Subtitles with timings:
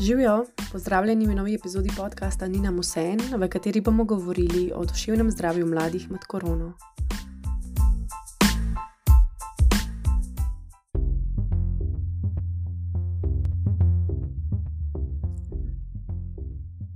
[0.00, 5.66] Živijo, pozdravljeni v novi epizodi podcasta Nina Musen, v kateri bomo govorili o duševnem zdravju
[5.66, 6.72] mladih med korono.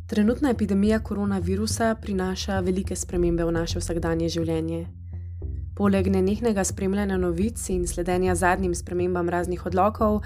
[0.07, 4.87] Trenutna epidemija koronavirusa prinaša velike spremembe v naše vsakdanje življenje.
[5.77, 10.23] Poleg nenehnega spremljanja novic in sledenja zadnjim spremembam raznih odlokov,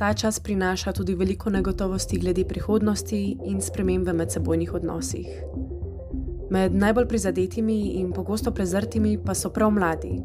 [0.00, 5.26] ta čas prinaša tudi veliko negotovosti glede prihodnosti in sprememb v medsebojnih odnosih.
[6.50, 10.22] Med najbolj prizadetimi in pogosto prezrtimi pa so prav mladi.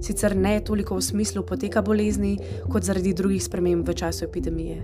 [0.00, 2.38] Sicer ne toliko v smislu poteka bolezni,
[2.72, 4.80] kot zaradi drugih sprememb v času epidemije.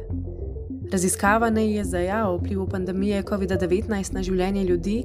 [0.92, 5.04] Raziskava NIJZ-ja o vplivu pandemije COVID-19 na življenje ljudi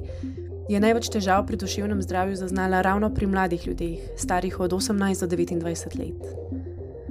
[0.68, 5.36] je največ težav pri duševnem zdravju zaznala ravno pri mladih ljudeh, starih od 18 do
[5.36, 6.43] 29 let.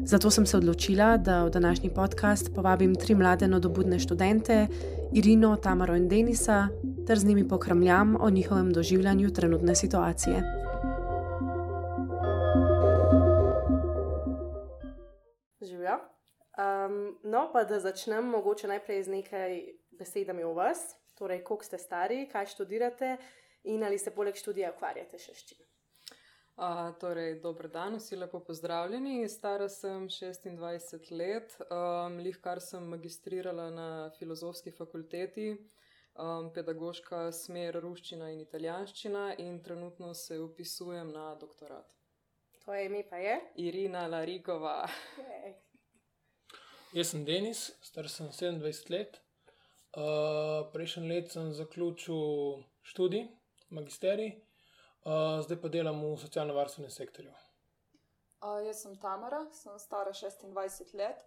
[0.05, 4.67] Zato sem se odločila, da v današnji podcast povabim tri mlade nadobudne študente,
[5.13, 6.67] Irino, Tamaro in Denisa,
[7.07, 10.43] ter z njimi pokramljam o njihovem doživljanju trenutne situacije.
[15.61, 15.95] Živijo.
[15.95, 20.95] Um, no, pa da začnem, mogoče najprej z nekaj besedami o vas.
[21.15, 23.17] Torej, koliko ste stari, kaj študirate
[23.63, 25.72] in ali se poleg študija ukvarjate še s čim.
[26.55, 29.29] Uh, torej, dober dan, vsi lepo pozdravljeni.
[29.29, 33.87] Stara sem 26 let, um, lih kar sem magistrirala na
[34.19, 35.47] filozofski fakulteti,
[36.13, 41.89] um, pedagoška smer ruščina in italijanščina, in trenutno se upisujem na doktorat.
[42.61, 43.39] Tvoje ime pa je?
[43.65, 44.77] Irina Larigova.
[46.93, 49.17] Jaz sem Denis, star sem 27 let.
[49.97, 53.25] Uh, Prejšnji let sem zaključil študij,
[53.69, 54.35] magisterij,
[55.05, 57.31] uh, zdaj pa delam v socialno-varstvenem sektorju.
[58.43, 61.23] Uh, jaz sem Tamara, sem stara 26 let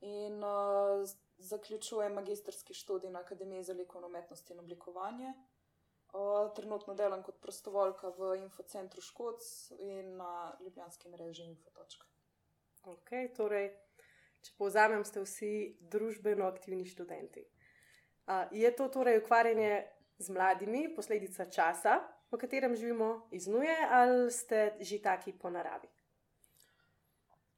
[0.00, 1.04] in uh,
[1.38, 5.32] zaključujem magistrski študij na Akademiji za likovno umetnost in oblikovanje.
[6.12, 12.06] Uh, trenutno delam kot prostovoljka v infocentru Škoc in na ljubljanski mreži Infotočka.
[12.82, 13.70] Ok, torej.
[14.40, 17.44] Če povzamem, ste vsi družbeno aktivni študenti.
[18.26, 19.84] Uh, je to torej ukvarjanje
[20.18, 25.88] z mladimi, posledica časa, v katerem živimo, iznuje, ali ste že taki po naravi?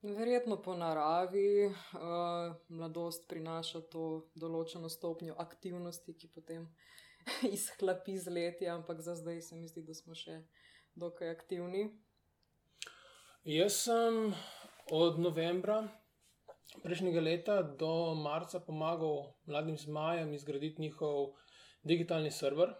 [0.03, 1.71] Verjetno po naravi.
[1.94, 6.66] Uh, mladost prinaša to določeno stopnjo aktivnosti, ki potem
[7.56, 10.43] izhlapi z leti, ampak za zdaj se mi zdi, da smo še
[10.99, 11.93] dokaj aktivni.
[13.47, 14.34] Jaz sem
[14.91, 15.83] od novembra
[16.83, 21.34] prejšnjega leta do marca pomagal mladim zmajem izgraditi njihov
[21.83, 22.75] digitalni server,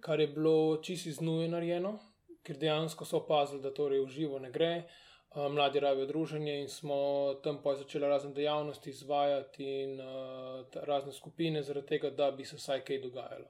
[0.00, 1.98] kar je bilo čisto iznuje narejeno,
[2.42, 4.88] ker dejansko so opazili, da torej v živo ne gre.
[5.34, 6.96] Mladi rabijo druženje in smo
[7.44, 12.56] tam pa začeli razne dejavnosti izvajati in uh, razne skupine, zaradi tega, da bi se
[12.56, 13.46] vsaj kaj dogajalo.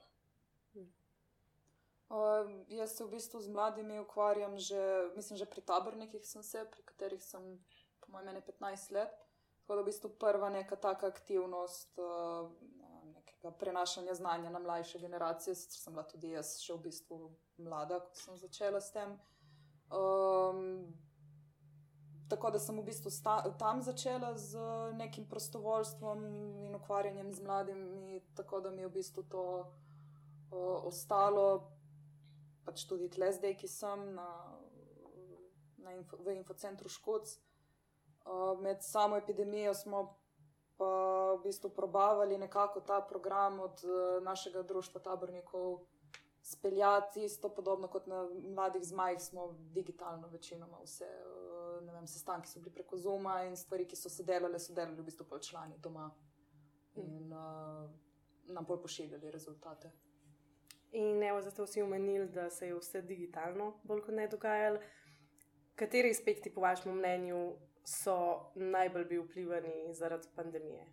[2.10, 4.82] Uh, jaz se v bistvu z mladimi ukvarjam že,
[5.16, 7.58] mislim, že pri tabornikih, sem se, pri katerih sem,
[8.00, 9.14] po mojem, 15 let.
[9.62, 12.50] Tako da v bistvu prva neka taka aktivnost uh,
[13.40, 18.00] nekega prenašanja znanja na mlajše generacije, sicer sem bila tudi jaz še v bistvu mlada,
[18.00, 19.16] ko sem začela s tem.
[19.90, 20.92] Um,
[22.28, 24.58] tako da sem v bistvu sta, tam začela z
[24.94, 26.24] nekim prostovoljstvom
[26.66, 31.72] in ukvarjanjem z mladimi, tako da mi je v bistvu to uh, ostalo,
[32.64, 34.28] pač tudi tle zdaj, ki sem na,
[35.78, 37.40] na info, v infocentru Škots.
[38.60, 40.19] Med samo epidemijo smo
[40.80, 40.92] pa
[41.36, 45.80] v bistvu probavali nekako ta program od uh, našega društva tabornikov
[46.42, 51.08] speljati, isto podobno kot na mladih zmajih, smo digitalno večinoma vse,
[51.82, 54.96] ne vem, sestanki so bili preko Zuma in stvari, ki so se delale, so delali
[54.96, 56.08] v bistvu pol člani doma
[56.96, 57.90] in uh,
[58.48, 59.92] nam bolj pošiljali rezultate.
[60.92, 64.80] In evo, zato si omenili, da se je vse digitalno bolj kot ne dogajalo.
[65.76, 70.86] Kateri aspekti, po vašem mnenju, so najbolj bili vplivani zaradi pandemije?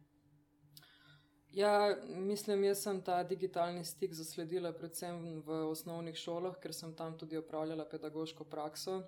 [1.51, 7.17] Ja, mislim, jaz sem ta digitalni stik zasledila predvsem v osnovnih šolah, ker sem tam
[7.17, 9.03] tudi opravljala pedagoško prakso.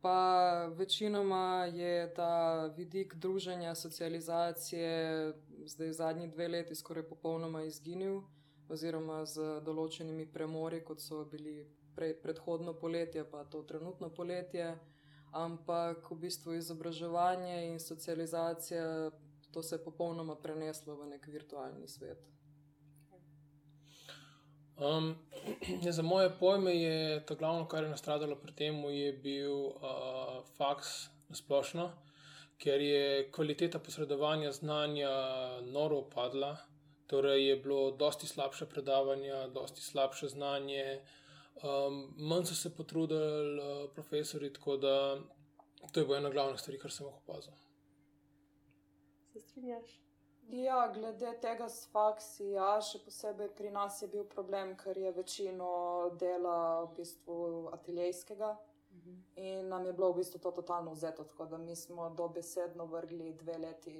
[0.00, 5.32] Pa večinoma je ta vidik druženja, socializacije
[5.66, 8.22] zdaj zadnji dve leti skoraj popolnoma izginil,
[8.68, 14.78] oziroma z določenimi premori, kot so bili pre, predhodno poletje, pa to trenutno poletje
[15.32, 19.10] ampak v bistvu izobraževanje in socializacija,
[19.50, 22.30] to se je popolnoma preneslo v nek virtualni svet.
[24.80, 25.14] Um,
[25.84, 28.82] ja, za moje pojme je to glavno, kar je nastradalo pri tem,
[29.22, 31.90] bil uh, faks splošno,
[32.58, 35.10] ker je kvaliteta posredovanja znanja
[35.62, 36.56] noro upadla.
[37.06, 41.00] Torej je bilo dosti slabše predavanje, dosti slabše znanje,
[41.62, 44.94] um, manj so se potrudili uh, profesori, tako da
[45.92, 47.52] to je bila ena glavnih stvari, kar sem jih opazil.
[49.32, 50.00] Se strinjaš?
[50.50, 55.12] Ja, glede tega s faksi, ja, še posebej pri nas je bil problem, ker je
[55.14, 55.70] večino
[56.18, 57.36] dela v bistvu
[57.76, 58.56] ateljejskega
[59.38, 63.32] in nam je bilo v bistvu to totalno vzeto, tako da mi smo dobesedno vrgli
[63.38, 63.94] dve leti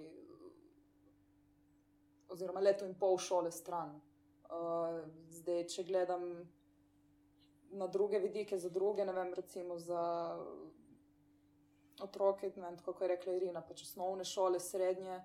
[2.28, 3.94] oziroma leto in pol šole stran.
[4.50, 6.26] Uh, zdaj, če gledam
[7.70, 10.36] na druge vidike, za druge, ne vem, recimo za
[12.02, 15.20] otroke, vem, kako je rekla Irina, pač osnovne šole, srednje.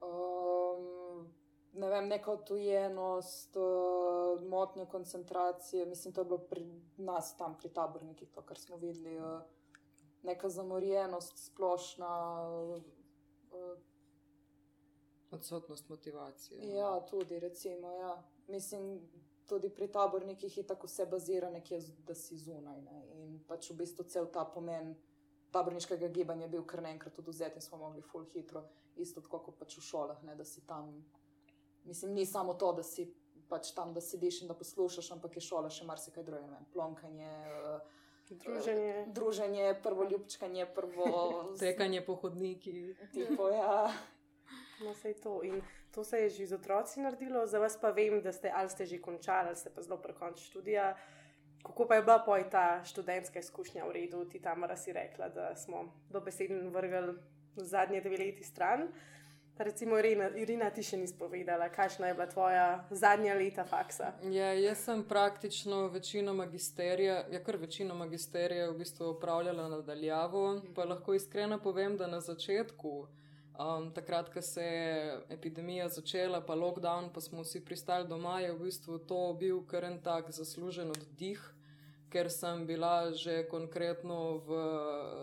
[0.00, 1.28] Um,
[1.72, 6.64] ne vem, neka odtujenost, uh, motnje koncentracije, mislim, to je bilo pri
[6.96, 9.40] nas tam, pri tabornikih, to, kar smo videli, uh,
[10.22, 12.14] neka zamorjenost, splošna.
[13.52, 13.78] Uh,
[15.30, 16.74] Odsotnost motivacije.
[16.74, 18.22] Ja, tudi, recimo, ja.
[18.48, 19.00] mislim,
[19.50, 22.80] tudi pri tabornikih je tako vse bazira nekje, da si zunaj.
[22.86, 23.00] Ne?
[23.18, 24.94] In pač v bistvu cel ta pomen
[25.50, 28.62] taborniškega gibanja je bil kar naenkrat oduzet in smo mogli full hitro,
[28.96, 30.36] isto tako kot pač v šolah, ne?
[30.38, 30.92] da si tam.
[31.84, 33.08] Mislim, ni samo to, da si
[33.50, 36.60] pač tam, da sediš in da poslušaš, ampak je šola še marsikaj drugega.
[36.72, 37.32] Plonkanje.
[37.50, 37.98] Uh,
[38.30, 39.06] Druženje.
[39.10, 41.08] Druženje, prvo ljubčkanje, prvo.
[41.58, 43.00] Tekanje po hodnikih.
[43.12, 43.90] Tipo, ja.
[44.80, 45.42] No, vse to.
[45.42, 45.62] In
[45.94, 48.86] to se je že z otroci naredilo, za vas pa vem, da ste ali ste
[48.86, 50.96] že končali, ali ste pa zelo prekončali študija.
[51.62, 55.56] Kako pa je bila poj ta študentska izkušnja v redu, ti tam raz rekla, da
[55.56, 57.18] smo dobesedno vrgli
[57.56, 58.88] zadnje dve leti stran.
[59.58, 64.14] Recimo, Irina, Irina ti še nisi povedala, kakšna je bila tvoja zadnja leta faksa.
[64.32, 70.62] Ja, jaz sem praktično večino magisterija, ja, kar večino magisterija v bistvu upravljala nadaljavo.
[70.74, 72.94] Pa lahko iskreno povem, da na začetku.
[73.60, 78.52] Um, takrat, ko se je epidemija začela, pa lockdown, pa smo vsi pristali doma, je
[78.52, 81.42] v bistvu to bil kar en tak zaslužen oddih,
[82.08, 84.60] ker sem bila že konkretno v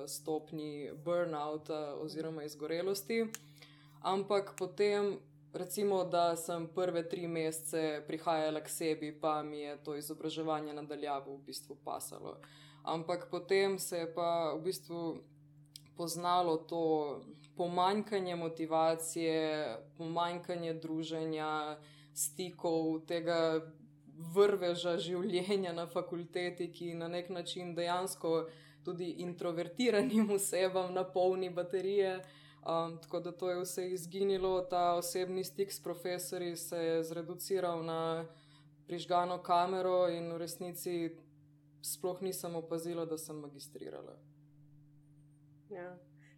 [0.06, 3.26] stopni burnouta oziroma izgorelosti.
[4.06, 5.18] Ampak potem,
[5.54, 11.40] recimo, da sem prve tri mesece prihajala k sebi, pa mi je to izobraževanje nadaljavo
[11.40, 12.38] v bistvu pasalo.
[12.84, 15.24] Ampak potem se je pa v bistvu
[15.98, 16.86] poznalo to
[17.58, 21.78] pomanjkanje motivacije, pomanjkanje druženja,
[22.14, 23.62] stikov, tega
[24.34, 28.48] vrveža življenja na fakulteti, ki na nek način dejansko
[28.86, 32.20] tudi introvertiranim osebam napolni baterije.
[32.68, 37.84] Um, tako da to je vse izginilo, ta osebni stik s profesori se je zreduciral
[37.86, 38.26] na
[38.88, 40.96] prižgano kamero, in v resnici
[41.82, 44.18] sploh nisem opazila, da sem magistrirala.
[45.70, 45.96] Ja.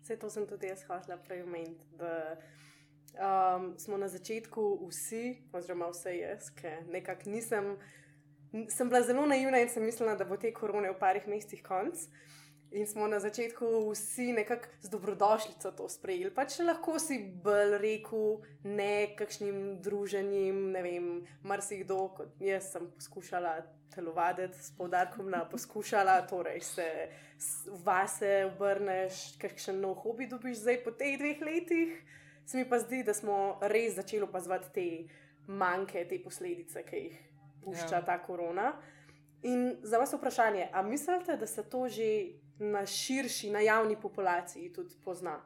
[0.09, 1.85] Vse to sem tudi jaz hotela prej omeniti.
[1.97, 2.37] Da
[3.57, 7.75] um, smo na začetku vsi, oziroma vse jaz, ki nekako nisem.
[8.73, 12.01] Sem bila zelo naivna in sem mislila, da bo te korone v parih mestih konc.
[12.71, 16.29] In smo na začetku vsi nekako z dobrodošlico to sprejeli.
[16.29, 21.07] Pač lahko si bolj rekel, ne kakšnim druženjem, ne vem,
[21.41, 23.55] marsikdo, kot jaz sem poskušala
[23.95, 27.09] telovaditi s poudarkom na poskušala, torej se
[27.85, 31.97] vase obrneš, kakšen nov hobi dobiš zdaj po teh dveh letih.
[32.45, 34.85] Se mi pa zdi, da smo res začeli opazovati te
[35.49, 37.17] manjke, te posledice, ki jih
[37.65, 38.05] pušča ja.
[38.05, 38.75] ta korona.
[39.41, 42.09] In za vas vprašanje, ali mislite, da se to že
[42.59, 45.39] na širši, na javni populaciji tudi pozna.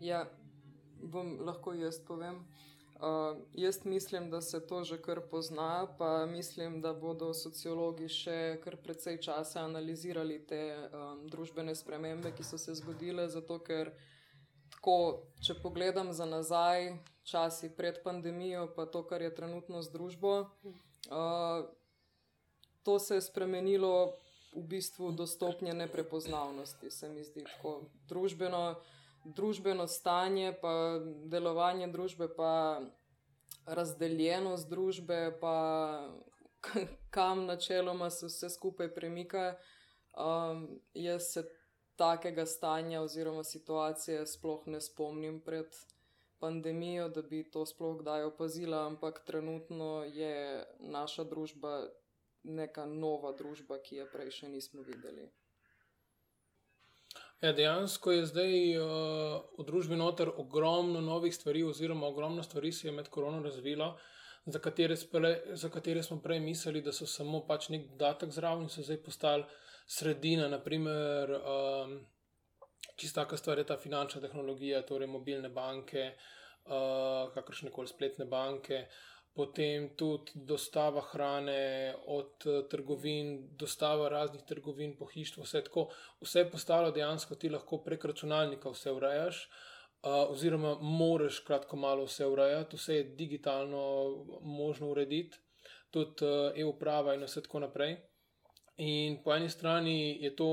[0.00, 0.24] Ja,
[1.02, 2.44] bom lahko jaz povem.
[2.98, 8.58] Uh, jaz mislim, da se to že kar pozna, pa mislim, da bodo sociologi še
[8.64, 13.28] kar precej časa analizirali te um, družbene spremembe, ki so se zgodile.
[13.28, 13.92] Zato, ker
[14.74, 20.34] tako, če pogledam za nazaj, časi pred pandemijo, pa to, kar je trenutno z družbo,
[20.42, 21.68] uh,
[22.82, 24.18] to se je spremenilo
[24.52, 28.80] v bistvu do stopnje neprepoznavnosti, se mi zdi tako družbeno,
[29.24, 30.72] družbeno stanje, pa
[31.24, 32.80] delovanje družbe, pa
[33.66, 35.56] razdeljenost družbe, pa
[37.14, 39.54] kam načeloma se vse skupaj premika.
[40.18, 41.44] Um, jaz se
[41.96, 45.66] takega stanja oziroma situacije sploh ne spomnim pred
[46.38, 51.88] pandemijo, da bi to sploh kdaj opazila, ampak trenutno je naša družba
[52.48, 55.28] neka nova družba, ki je prej še nismo videli.
[57.40, 58.86] Ja, dejansko je zdaj uh,
[59.58, 63.92] v družbi noter ogromno novih stvari, oziroma ogromno stvari se je med korono razvilo,
[64.46, 68.66] za katere, spre, za katere smo prej mislili, da so samo pač nek dodatek zraven
[68.66, 69.44] in so zdaj postali
[69.86, 70.48] sredina.
[70.48, 71.94] Naprimer, um,
[72.96, 76.12] čista taka stvar je ta finančna tehnologija, torej mobilne banke.
[76.68, 78.86] uh, kakršne koli spletne banke,
[79.34, 85.88] potem tudi dostava hrane od uh, trgovin, dostava raznih trgovin, pohištvo, vse tako.
[86.20, 89.48] Vse je postalo dejansko, ti lahko prek računalnika vse urejaš.
[90.02, 93.82] Uh, oziroma, moraš kratko malo vse urejati, vse je digitalno
[94.42, 95.38] možno urediti,
[95.90, 97.96] tudi uh, e-uprava in vse tako naprej.
[98.78, 100.50] In po eni strani je to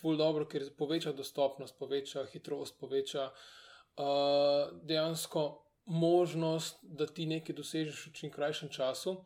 [0.00, 8.06] ful dobro, ker poveča dostopnost, poveča hitrost, poveča uh, dejansko možnost, da ti nekaj dosežeš
[8.06, 9.16] v čim krajšem času.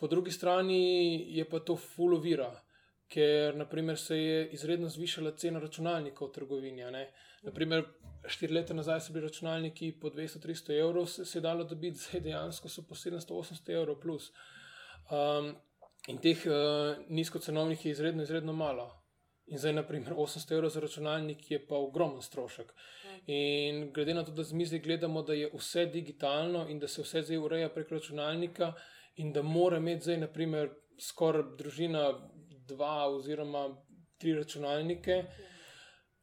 [0.00, 2.48] Po drugi strani je pa to ful ovira,
[3.12, 6.86] ker naprimer, se je izredno zvišala cena računalnikov v trgovini.
[7.42, 7.84] Naprimer,
[8.24, 12.20] štiri leta nazaj so bili računalniki po 200-300 evrov, se, se je dalo dobiti, zdaj
[12.20, 14.32] dejansko so po 700-800 evrov plus.
[15.10, 15.52] Um,
[16.08, 18.99] in teh uh, nizkocenovnih je izredno, izredno malo.
[19.50, 22.70] In zdaj, naprimer, 800 evrov za računalnik je pa ogromen strošek.
[23.04, 23.16] Ja.
[23.34, 27.02] In glede na to, da z mizi gledamo, da je vse digitalno in da se
[27.02, 28.72] vse zdaj ureja prek računalnika,
[29.16, 32.04] in da mora imeti zdaj, naprimer, skoraj družina
[32.68, 33.68] dva oziroma
[34.18, 35.24] tri računalnike,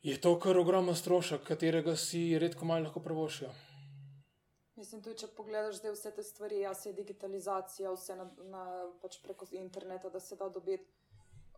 [0.02, 3.50] je to kar ogromen strošek, katerega si redko malo lahko pravošijo.
[4.78, 8.66] Mislim, tudi če pogledaš zdaj vse te stvari, jaz je digitalizacija, vse na, na,
[9.02, 10.86] pač preko interneta, da se da dobiti.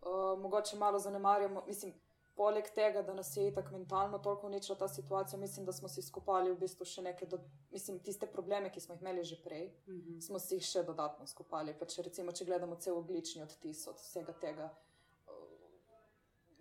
[0.00, 1.92] Uh, mogoče malo zanemarjamo, mislim,
[2.34, 6.02] poleg tega, da nas je tako mentalno toliko uničila ta situacija, mislim, da smo si
[6.02, 7.38] skupali v bistvu še neke, do,
[7.70, 10.20] mislim, tiste probleme, ki smo jih imeli že prej, mm -hmm.
[10.20, 11.74] smo si jih še dodatno skupali.
[11.78, 14.70] Pa če recimo, če gledamo cel oglični odtis od vsega tega,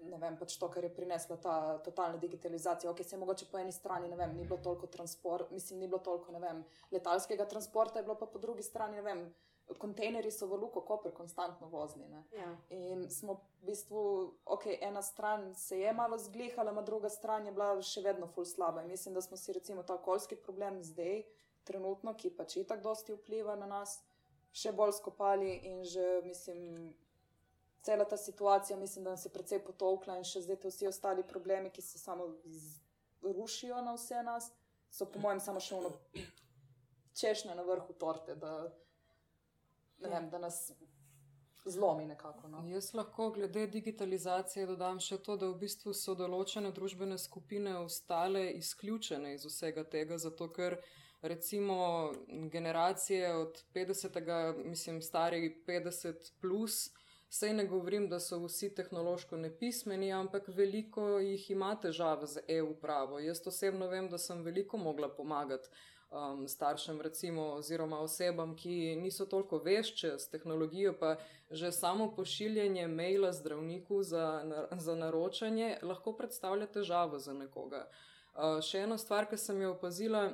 [0.10, 2.92] ne vem, pač to, kar je prinesla ta totalna digitalizacija.
[2.92, 5.88] Ok, se je mogoče po eni strani, ne vem, ni bilo toliko transporta, mislim, ni
[5.88, 9.24] bilo toliko, ne vem, letalskega transporta, je bilo pa po drugi strani, ne vem,
[9.78, 12.06] kontejnerji so v Luko Koper konstantno vozili.
[12.32, 12.56] Ja.
[12.70, 14.02] In smo v bistvu,
[14.46, 18.46] ok, ena stran se je malo zglihala, a druga stran je bila še vedno ful
[18.46, 18.84] slaba.
[18.84, 21.24] In mislim, da smo si recimo ta okoljski problem zdaj,
[21.64, 24.00] trenutno, ki pač itak dosti vpliva na nas,
[24.52, 26.94] še bolj skopali in že, mislim,
[27.86, 31.24] cela ta situacija, mislim, da nas je precej potovkla in še zdaj te vsi ostali
[31.24, 32.26] problemi, ki se samo
[33.22, 34.52] rušijo na vse nas,
[34.90, 35.94] so po mojem samo še ono
[37.20, 38.70] češnja na vrhu torte, da,
[40.02, 40.72] vem, da nas
[41.66, 42.48] zlomi nekako.
[42.48, 42.64] No.
[42.68, 48.50] Jaz lahko glede digitalizacije dodam še to, da v bistvu so določene družbene skupine ostale
[48.58, 50.80] izključene iz vsega tega, zato ker
[51.22, 52.12] recimo
[52.52, 56.88] generacije od 50, mislim, stari 50 plus,
[57.30, 63.20] Sej ne govorim, da so vsi tehnološko nepismeni, ampak veliko jih ima težave z e-upravo.
[63.22, 65.70] Jaz osebno vem, da sem veliko mogla pomagati
[66.12, 71.16] um, staršem, recimo, oziroma osebam, ki niso toliko vešče s tehnologijo, pa
[71.52, 77.88] že samo pošiljanje maila zdravniku za, za naročanje lahko predstavlja težavo za nekoga.
[78.34, 80.30] Uh, še ena stvar, ki sem jo opazila,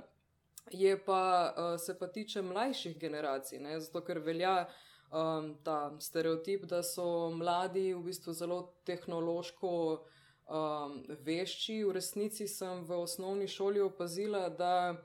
[0.72, 3.80] je pa, uh, se pa tiče mlajših generacij, ne?
[3.80, 4.66] zato ker velja
[5.12, 11.84] um, ta stereotip, da so mladi v bistvu zelo tehnološko um, vešči.
[11.84, 14.96] V resnici sem v osnovni šoli opazila, da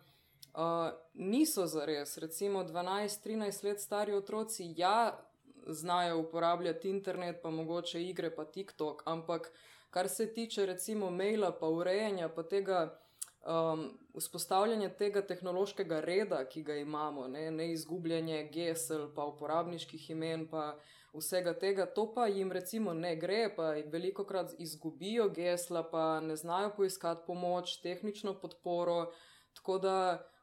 [0.54, 5.26] uh, niso zares, recimo 12-13 let stari otroci, ja,
[5.66, 9.52] znajo uporabljati internet, pa mogoče igre, pa TikTok, ampak
[9.90, 12.98] kar se tiče recimo maila, pa urejanja, pa tega
[13.46, 20.46] um, vzpostavljanje tega tehnološkega reda, ki ga imamo, ne, ne izgubljanje gesel, pa uporabniških imen,
[20.48, 20.76] pa
[21.14, 26.36] vsega tega, to pa jim recimo ne gre, pa veliko krat izgubijo gesla, pa ne
[26.36, 29.12] znajo poiskati pomoč, tehnično podporo.
[29.54, 29.96] Tako da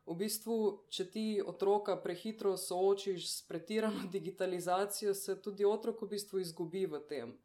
[0.08, 0.56] v bistvu,
[0.90, 7.04] če ti otroka prehitro soočiš s pretirano digitalizacijo, se tudi otrok v bistvu izgubi v
[7.10, 7.36] tem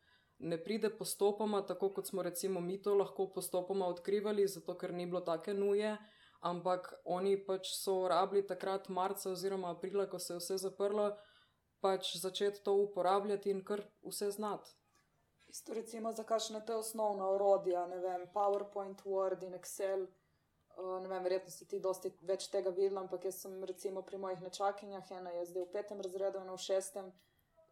[0.42, 5.06] ne pride postopoma, tako kot smo recimo mi to lahko postopoma odkrivali, zato ker ni
[5.06, 5.96] bilo take nuje,
[6.40, 11.12] ampak oni pač so rabili takrat marca oziroma aprila, ko se je vse zaprlo,
[11.80, 14.74] pač začeti to uporabljati in kar vse znati.
[15.46, 20.06] Isto recimo za kakšne te osnovne orodja, ne vem, PowerPoint, Word in Excel.
[20.76, 24.40] Uh, vem, verjetno si ti dosti več tega videl, ampak jaz sem recimo pri mojih
[24.40, 27.10] nečakinjah, ena je zdaj v petem razredu, ena v šestem,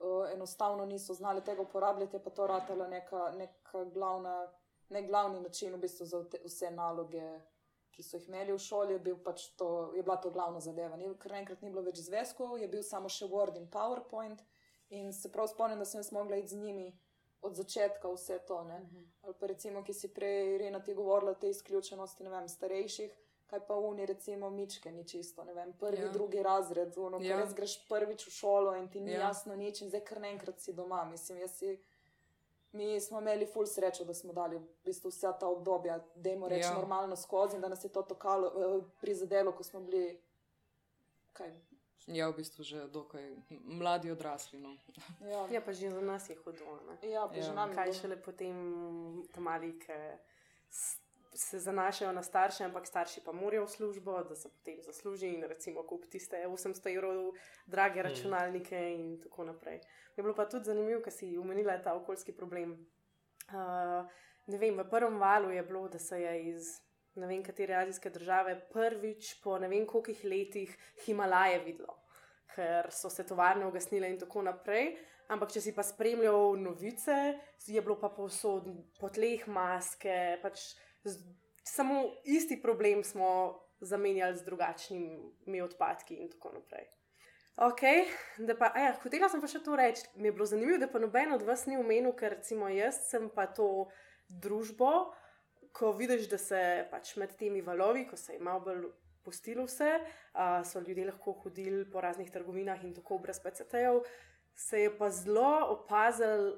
[0.04, 4.34] uh, enostavno niso znali tega uporabljati, pa to ratela neka, neka glavna,
[4.92, 7.24] ne glavni način v bistvu za vse naloge,
[7.90, 10.96] ki so jih imeli v šoli, je, bil pač to, je bila to glavna zadeva.
[11.00, 14.44] Ni, ker enkrat ni bilo več zvezkov, je bil samo še Word in PowerPoint
[14.90, 16.90] in se prav spomnim, da sem jaz mogla iti z njimi.
[17.42, 18.54] Od začetka vse to.
[18.54, 18.72] Uh mhm.
[18.72, 19.06] -huh.
[19.22, 23.10] Ali pa recimo, ki si prej, Rena, ti govorila o tej izključenosti, ne vem, starejših
[23.50, 26.08] kaj pa oni, recimo, mičke, ni čisto, ne vem, prvi, ja.
[26.12, 27.40] drugi razred, ono, ja.
[27.40, 29.20] res greš prvič v šolo in ti ni ja.
[29.20, 31.02] jasno nič in zdaj kar naenkrat si doma.
[31.04, 31.78] Mislim, jaz si
[32.72, 36.44] mi smo imeli ful srečo, da smo dali v bistvu vsa ta obdobja, da jim
[36.44, 36.76] reči Ja.
[36.78, 40.20] normalno skozi in da nas je to tokalo, eh, prizadelo, ko smo bili.
[41.32, 41.50] Kaj?
[42.06, 44.60] Ja, v bistvu že dokaj mladi odrasli.
[44.60, 44.76] No.
[45.20, 46.80] Ja, Ja, pa že za nas je hudo.
[46.88, 47.10] Ne?
[47.10, 47.42] ja, pa Ja.
[47.42, 48.56] že nam je Kaj šele potem
[49.32, 49.92] tam mali, ki
[51.34, 55.42] se zanašajo na starše, ampak starši pa morajo v službo, da se potem zasluži in
[55.44, 57.32] recimo kup tiste 800 evrov
[57.66, 59.80] drage računalnike in tako naprej.
[60.16, 62.72] Je bilo pa tudi zanimivo, ker si umenila ta okoljski problem.
[63.48, 64.10] Uh,
[64.46, 66.80] ne vem, v prvem valu je bilo, da se je iz
[67.14, 71.96] ne vem katere azijske države prvič po ne vem kolikih letih Himalaje videlo,
[72.54, 74.94] ker so se tovarne ugasnile in tako naprej.
[75.30, 77.16] Ampak, če si pa spremljal novice,
[77.66, 78.66] je bilo pa povsod
[78.98, 80.72] po tleh maske, pač
[81.06, 81.20] z,
[81.62, 83.28] samo isti problem smo
[83.80, 86.88] zamenjali z drugačnimi odpadki in tako naprej.
[87.60, 87.82] Ok,
[88.38, 90.06] da pa, ja, hotela sem pa še to reči.
[90.16, 93.28] Mi je bilo zanimivo, da pa noben od vas ni omenil, ker recimo jaz sem
[93.34, 93.86] pa to
[94.28, 95.10] družbo,
[95.72, 96.60] ko vidiš, da se
[96.90, 98.84] pač med temi valovi, ko se je malo bolj
[99.24, 104.02] pustilo vse, uh, so ljudje lahko hodili po raznih trgovinah in tako brez PCT-jev,
[104.54, 106.56] se je pa zelo opazil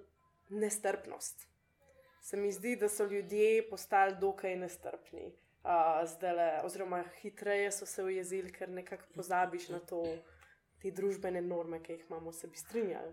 [0.48, 1.48] nestrpnost.
[2.22, 5.32] Se mi zdi, da so ljudje postali dokaj nestrpni.
[5.62, 10.02] Uh, zdajle, oziroma, hitreje so se ujezili, ker nekako pozabiš na to,
[10.82, 13.12] te družbene norme, ki jih imamo, se bi strinjali.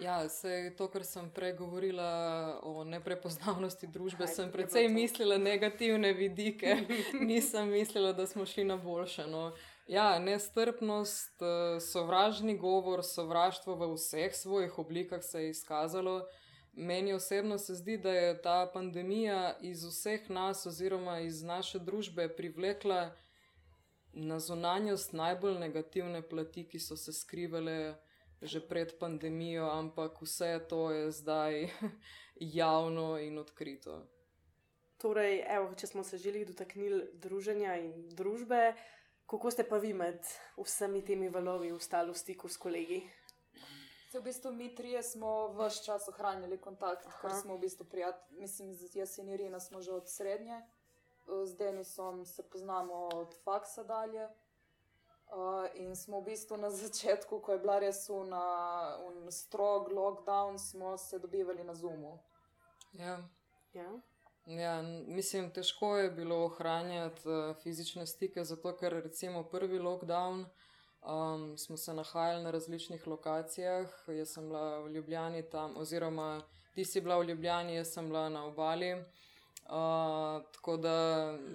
[0.00, 6.12] Ja, se to, kar sem prej govorila o neprepoznavnosti družbe, Aj, sem precej mislila negativne
[6.12, 6.76] vidike,
[7.20, 9.26] nisem mislila, da smo šli na boljše.
[9.26, 9.52] No.
[9.86, 16.26] Ja, nestrpnost, eh, sovražni govor, sovraštvo v vseh svojih oblikah se je izkazalo.
[16.72, 22.28] Meni osebno se zdi, da je ta pandemija iz vseh nas, oziroma iz naše družbe,
[22.28, 23.12] privlekla
[24.12, 27.94] na zunanjost najbolj negativne plati, ki so se skrivale
[28.42, 31.70] že pred pandemijo, ampak vse to je zdaj
[32.58, 34.02] javno in odkrito.
[34.98, 38.74] Torej, evo, če smo se želeli dotaknili druženja in družbe,
[39.26, 40.20] kako ste pa vi med
[40.58, 43.02] vsemi temi valovi ostali v stiku s kolegi?
[44.12, 47.18] Se v bistvu mi trije smo vse čas ohranjali kontakt, Aha.
[47.20, 48.40] ker smo v bistvu prijatelji.
[48.40, 50.60] Mislim, z jaz in Irina smo že od srednje,
[51.44, 54.28] z Denisom se poznamo od faksa dalje.
[55.32, 60.58] Uh, in smo v bistvu na začetku, ko je bila res una, un strog lockdown,
[60.58, 62.18] smo se dobivali na Zoomu.
[62.92, 63.18] Ja.
[63.72, 63.88] Ja?
[64.46, 70.44] Ja, mislim, težko je bilo ohranjati uh, fizične stike, zato ker recimo prvi lockdown
[71.02, 73.88] um, smo se nahajali na različnih lokacijah.
[74.08, 76.42] Jaz sem bila v Ljubljani tam, oziroma
[76.74, 78.92] ti si bila v Ljubljani, jaz sem bila na obali.
[78.92, 80.96] Uh, tako da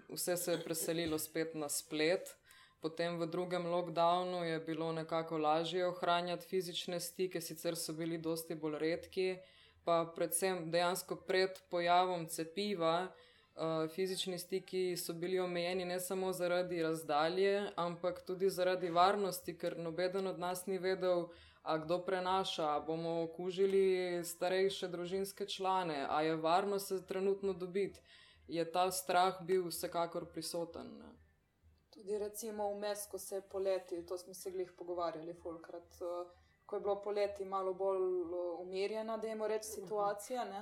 [0.09, 2.37] vse se je preselilo spet na splet.
[2.79, 8.55] Potem v drugem lockdownu je bilo nekako lažje ohranjati fizične stike, sicer so bili dosti
[8.55, 9.37] bolj redki,
[9.83, 13.07] pa predvsem dejansko pred pojavom cepiva.
[13.57, 19.77] Uh, fizični stiki so bili omejeni ne samo zaradi razdalje, ampak tudi zaradi varnosti, ker
[19.77, 21.25] nobeden od nas ni vedel,
[21.63, 27.99] a kdo prenaša, bomo okužili starejše družinske člane, a je varno se trenutno dobiti.
[28.47, 30.93] Je ta strah bil vsekakor prisoten.
[30.99, 31.16] Ne?
[31.97, 36.27] Tudi recimo vmes, ko se poleti, to smo se glih pogovarjali, fulkrat, uh,
[36.65, 40.45] ko je bilo poleti malo bolj uh, umirjena, da je reči situacija.
[40.45, 40.60] Ne,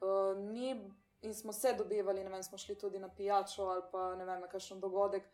[0.00, 4.14] uh, ni, in smo se dobivali, ne vem, smo šli tudi na pijačo ali pa
[4.14, 5.26] ne vem, kakšen dogodek,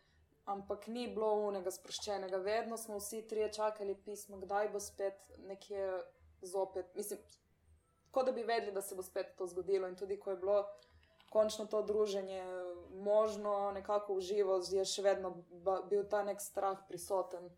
[0.45, 2.41] ampak ni bilo unega sproščenega.
[2.41, 6.01] Vedno smo vsi trije čakali pismo, kdaj bo spet nekje
[6.41, 6.89] zopet.
[6.95, 7.21] Mislim,
[8.11, 9.87] kot da bi vedeli, da se bo spet to zgodilo.
[9.87, 10.65] In tudi ko je bilo
[11.35, 12.43] končno to druženje
[12.91, 15.33] možno, nekako uživo, je še vedno
[15.89, 17.49] bil ta nek strah prisoten,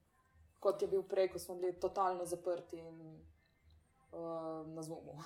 [0.60, 5.20] kot je bil prej, ko smo bili totalno zaprti in uh, na zumu.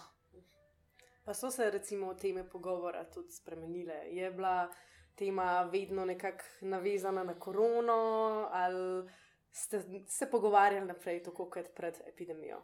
[1.23, 4.01] Pa so se recimo teme pogovora tudi spremenile.
[4.11, 4.67] Je bila
[5.15, 9.09] tema vedno nekako navezana na korono, ali
[9.51, 12.59] ste se pogovarjali naprej, tako kot pred epidemijo?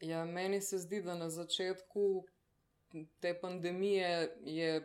[0.00, 2.24] Ja, meni se zdi, da na začetku
[3.20, 4.82] te pandemije je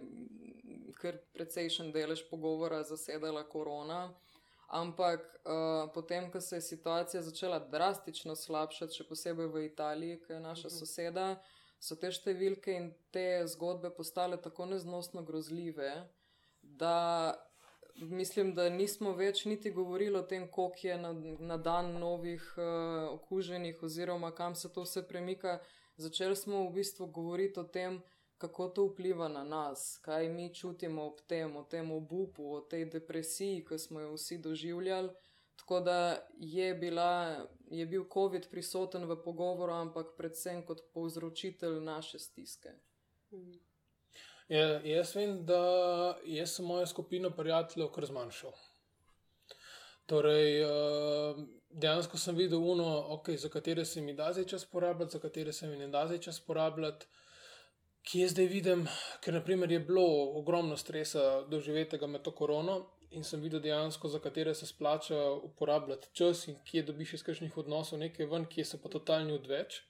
[0.99, 4.13] kar precejšen delež pogovora zasedala korona.
[4.69, 10.33] Ampak uh, potem, ko se je situacija začela drastično slabšati, še posebej v Italiji, ki
[10.33, 10.75] je naša Mhm.
[10.77, 11.27] soseda,
[11.79, 16.07] so te številke in te zgodbe postale tako neznosno grozljive,
[16.61, 17.33] da
[17.95, 22.63] mislim, da nismo več niti govorili o tem, koliko je na, na dan novih uh,
[23.15, 25.59] okuženih, oziroma kam se to vse premika.
[25.99, 27.97] Začeli smo v bistvu govoriti o tem,
[28.37, 32.85] kako to vpliva na nas, kaj mi čutimo ob tem, o tem obupu, o tej
[32.93, 35.09] depresiji, ki smo jo vsi doživljali.
[35.59, 35.97] Tako da
[36.39, 42.71] je, bila, je bil COVID prisoten v pogovoru, ampak predvsem kot povzročitelj naše stiske.
[44.47, 45.59] Ja, jaz vem, da
[46.23, 48.55] jaz sem mojo skupino prijateljev kar zmanjšal.
[50.09, 51.37] Torej, uh,
[51.69, 55.53] dejansko sem videl, uno, okay, za katere se mi da zdaj čas porabljati, za katere
[55.53, 57.05] se mi ne da zdaj čas porabljati.
[58.09, 58.87] Kje zdaj vidim,
[59.21, 60.05] ker naprimer, je bilo
[60.39, 62.79] ogromno stresa doživetega med to korono
[63.11, 67.57] in sem videl dejansko, za katere se splača uporabljati čas in kje dobiš iz kakšnih
[67.57, 69.81] odnosov nekaj ven, kje so pa totalni odveč.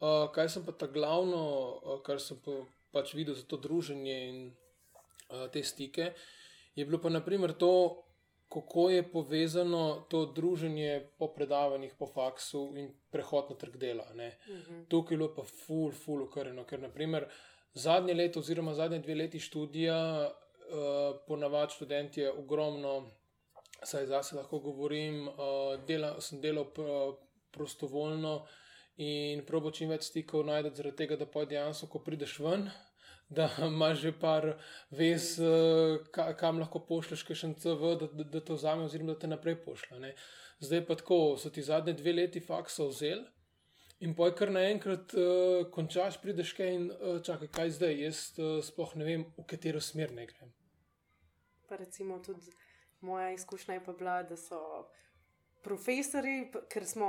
[0.00, 2.60] Uh, kaj sem pa ta glavno, uh, kar sem pa,
[2.92, 6.12] pač videl za to druženje in uh, te stike,
[6.74, 8.03] je bilo pa naprimer to,
[8.54, 14.04] kako je povezano to druženje po predavanjih, po faksu in prehod na trg dela.
[14.12, 14.84] Uh -huh.
[14.88, 17.26] Tukaj je bilo pa ful, ful, ukreno, ker naprimer
[17.74, 23.10] zadnje leto oziroma zadnje dve leti študija, uh, ponavadi študent je ogromno,
[23.82, 25.34] saj zase lahko govorim, uh,
[25.86, 26.82] dela, sem delal pr
[27.50, 28.46] prostovoljno
[28.96, 32.70] in probo čim več stikov najdete, zaradi tega, da pa dejansko, ko prideš ven,
[33.34, 34.48] da imaš že par
[34.90, 35.98] vez, eh,
[36.38, 39.60] kam lahko pošleš, kaj še CV, da, da, da to vzame, oziroma da te naprej
[39.64, 40.00] pošlje.
[40.00, 40.14] Ne.
[40.64, 43.24] Zdaj pa tako, so ti zadnje dve leti faksa vzeli.
[44.04, 47.94] In poj, kar naenkrat uh, končaš, prideš kaj in uh, čakaj, kaj zdaj.
[48.02, 50.50] Jaz uh, sploh ne vem, v katero smer ne grem.
[51.70, 52.52] Pa recimo tudi
[53.00, 54.60] moja izkušnja je pa bila, da so
[55.64, 57.08] profesori, ker smo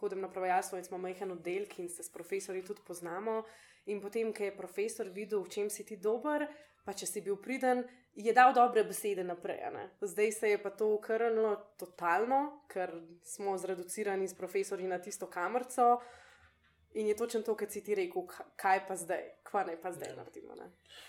[0.00, 3.42] hodili na prevajalstvo in smo majhen oddelek in se s profesori tudi poznamo.
[3.86, 6.46] In potem, ko je profesor videl, v čem si ti dober,
[6.84, 7.84] pa če si bil priden,
[8.16, 9.60] je dal dobre besede naprej.
[9.74, 9.88] Ne?
[10.00, 12.94] Zdaj se je pa to ukrnilo totalno, ker
[13.24, 16.00] smo zreducirani s profesori na tisto kamerco.
[16.96, 18.24] In je točno to, kar si ti rekel,
[18.56, 20.16] kaj pa zdaj, kva naj pa zdaj ja.
[20.16, 20.56] naredimo.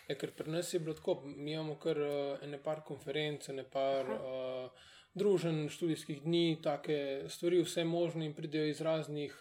[0.09, 3.63] Ja, ker pri nas je bilo tako, mi imamo kar uh, ene par konferenc, ene
[3.63, 9.31] par uh, družen študijskih dni, take stvari, vse možne in pridejo iz raznih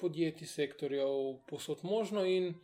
[0.00, 2.24] podjetij, sektorjev, posod možno.
[2.24, 2.54] In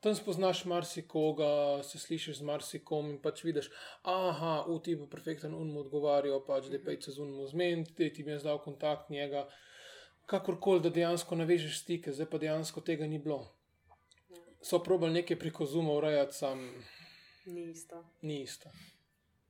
[0.00, 3.70] tam spoznaš marsikoga, se slišiš z marsikom in pač vidiš,
[4.02, 7.94] ah, v ti bo perfekten un mu odgovarjal, pač da pej se z unom zmeniti,
[7.98, 9.48] da ti bi jaz dal kontakt njega.
[10.28, 13.46] Kakorkoli, da dejansko navežeš stike, zdaj pa dejansko tega ni bilo.
[14.60, 16.66] So probali nekaj preko zuma urejati, sam.
[17.46, 18.04] Ni isto.
[18.22, 18.68] Ni isto.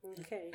[0.01, 0.53] Okay.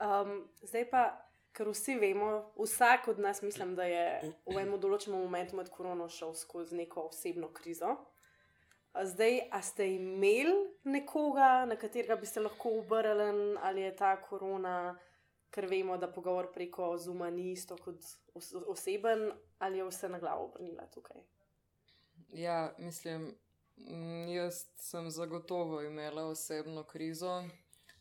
[0.00, 5.20] Um, zdaj pa ker vsi vemo, vsak od nas, mislim, da je v enem določenem
[5.20, 7.96] momentu med korono šel skozi neko osebno krizo.
[8.92, 10.52] Zdaj, a ste imeli
[10.84, 14.98] nekoga, na katerega bi se lahko obrnili, ali je ta korona,
[15.52, 18.04] ker vemo, da pogovor preko Zuma ni isto kot
[18.68, 21.24] oseben, ali je vse na glavo obrnila tukaj?
[22.32, 23.32] Ja, mislim,
[24.32, 27.42] jaz sem zagotovo imela osebno krizo,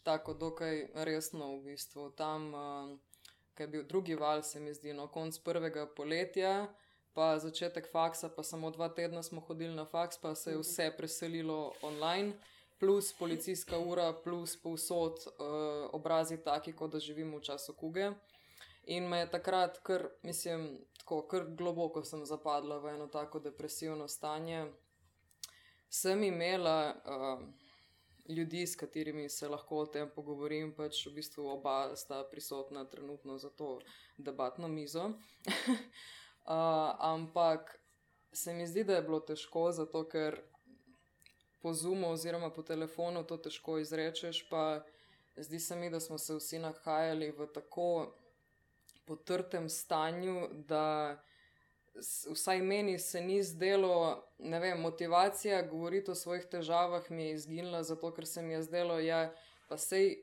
[0.04, 2.10] tako dokaj resno v bistvu.
[2.16, 3.00] Tam, uh,
[3.56, 6.68] ki je bil drugi val, se mi zdi, no, konc prvega poletja,
[7.14, 10.62] pa začetek faksa, pa samo dva tedna smo hodili na faks, pa se je mhm.
[10.62, 12.34] vse preselilo online,
[12.80, 18.12] plus policijska ura, plus povsod uh, obrazi taki, kot da živimo v času kuge.
[18.84, 24.08] In me je takrat, kar, mislim, tako, kar globoko sem zapadla v eno tako depresivno
[24.08, 24.66] stanje.
[25.90, 27.46] Sem imela uh,
[28.30, 33.38] ljudi, s katerimi se lahko o tem pogovorim, pač v bistvu oba sta prisotna trenutno
[33.38, 33.80] za to
[34.18, 35.06] debatno mizo.
[35.10, 35.16] uh,
[37.00, 37.80] ampak
[38.34, 40.42] se mi zdi, da je bilo težko, zato ker
[41.62, 44.48] po Zoomu oziroma po telefonu to težko izrečeš.
[44.50, 44.84] Pa
[45.38, 48.14] zdi se mi, da smo se vsi nahajali v tako
[49.06, 51.22] potrtem stanju, da
[52.32, 57.84] vsaj meni se ni zdelo, ne vem, motivacija govoriti o svojih težavah mi je izginila,
[57.84, 59.34] zato ker se mi je zdelo, da ja,
[59.70, 60.16] pa sej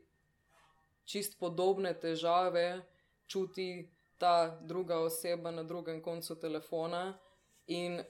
[1.04, 2.82] čist podobne težave
[3.26, 7.18] čuti ta druga oseba na drugem koncu telefona
[7.66, 8.02] in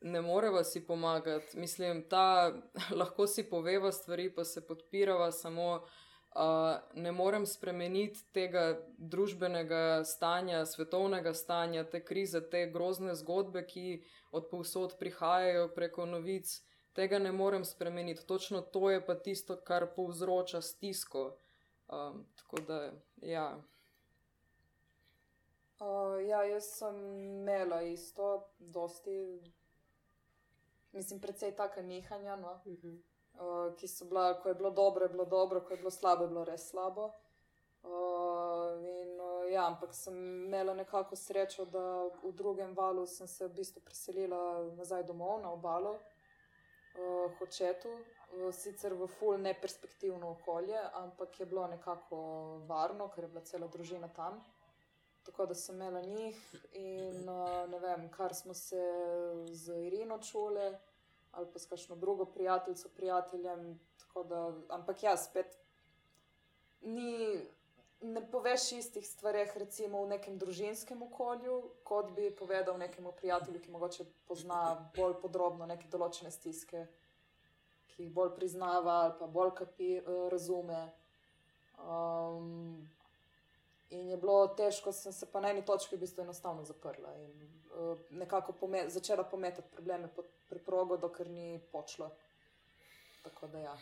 [0.00, 1.58] ne moreva si pomagati.
[1.58, 2.52] Mislim, da
[3.00, 5.86] lahko si poveva stvari, pa se podpirava samo
[6.94, 14.02] ne morem spremeniti tega družbenega stanja, svetovnega stanja, te krize, te grozne zgodbe, ki
[14.36, 16.60] od povsod prihajajo preko novic.
[16.96, 18.26] Tega ne morem spremeniti.
[18.26, 21.36] Točno to je pa tisto, kar povzroča stisko.
[21.88, 23.48] Um, tako da, ja.
[25.80, 29.40] Uh, ja, jaz sem imela isto, dosti,
[30.92, 32.36] mislim, precej taka nehanja.
[32.36, 32.60] No?
[32.64, 32.88] Uh mhm.
[32.88, 33.15] -huh.
[33.36, 36.24] Uh, ki so bila, ko je bilo dobro, je bilo dobro, ko je bilo slabo,
[36.24, 37.10] je bilo res slabo.
[37.84, 40.14] Uh, in, uh, ja, ampak sem
[40.46, 44.40] imela nekako srečo, da v drugem valu sem se v bistvu preselila
[44.78, 51.66] nazaj domov na obalo, uh, hočetu, uh, sicer v full neperspektivno okolje, ampak je bilo
[51.66, 52.18] nekako
[52.66, 54.40] varno, ker je bila cela družina tam.
[55.26, 58.80] Tako da sem imela njih in uh, ne vem, kar smo se
[59.52, 60.72] z Irino čuli
[61.36, 63.80] ali pa s kakšno drugo prijateljico, prijateljem.
[64.28, 65.58] Da, ampak ja, spet
[66.80, 67.40] ni,
[68.00, 73.74] ne poveš istih stvareh, recimo v nekem družinskem okolju, kot bi povedal nekemu prijatelju, ki
[73.74, 76.86] mogoče pozna bolj podrobno neke določene stiske,
[77.92, 79.90] ki jih bolj priznava ali pa bolj kapi,
[80.32, 80.80] razume.
[81.76, 82.88] Um,
[83.90, 87.50] In je bilo težko, sem se pa na eni točki v bistvu enostavno zaprla in
[88.10, 92.10] nekako pome začela pometati probleme pod preprogo, dokler ni počlo.
[93.22, 93.76] Tako da ja.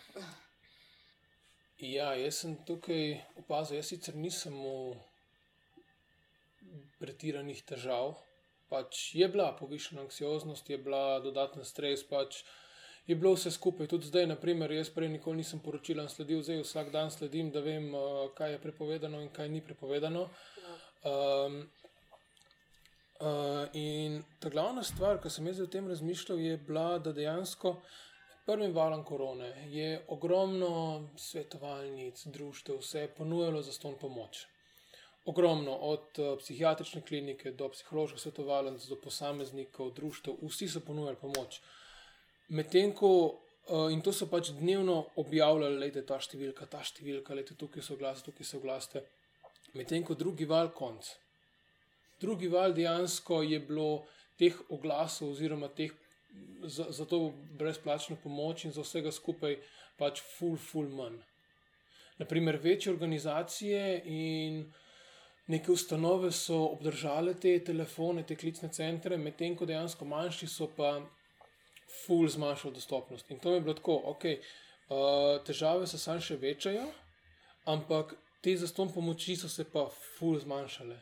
[1.79, 4.95] Ja, jaz sem tukaj opazil, jaz sicer nisem v
[7.03, 8.15] pretiranih težav.
[8.71, 12.45] Pač je bila povišena anksioznost, je bila dodatna stres, pač
[13.07, 13.91] je bilo vse skupaj.
[13.91, 17.61] Tudi zdaj, naprimer, jaz prej nikoli nisem poročila in sledil, zdaj vsak dan sledim, da
[17.61, 20.29] vem, uh, kaj je prepovedano in kaj ni prepovedano.
[21.05, 21.67] Um,
[23.25, 27.77] uh, in ta glavna stvar, ki sem jaz o tem razmišljal, je bila, da dejansko.
[28.45, 34.45] Prvim valom korone je ogromno svetovalnic, društev, vse ponujalo za ston pomoč.
[35.25, 41.63] Ogromno, od uh, psihiatrične klinike do psiholoških svetovalnic, do posameznikov, društev, vsi so ponujali pomoč.
[42.49, 47.33] Medtem ko, uh, in to so pač dnevno objavljali, da je ta številka, ta številka,
[47.33, 49.07] da je tukaj so glasite, tukaj so glasite.
[49.73, 51.09] Medtem ko drugi val konc.
[52.21, 54.05] Drugi val dejansko je bilo
[54.39, 55.93] teh oglasov, oziroma teh
[56.63, 59.59] za, za to brezplačno pomoč in za vsega skupaj
[59.99, 61.21] pač full, full manj.
[62.19, 64.65] Naprimer, večje organizacije in
[65.47, 70.97] neke ustanove so obdržale te telefone, te klicne centre, medtem ko dejansko manjši so pa
[72.05, 73.31] ful zmanjšal dostopnost.
[73.31, 76.87] In to je bilo tako, ok, uh, težave se sam še večajo,
[77.71, 81.01] ampak te zaston pomoči so se pa ful zmanjšale.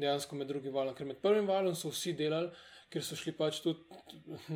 [0.00, 2.50] Dejansko med drugim valom, ker med prvim valom so vsi delali,
[2.90, 4.00] ker so šli pač tudi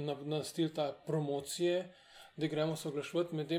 [0.06, 1.84] na, na stil ta promocije,
[2.36, 3.36] da gremo se oglašovati.
[3.36, 3.52] Med,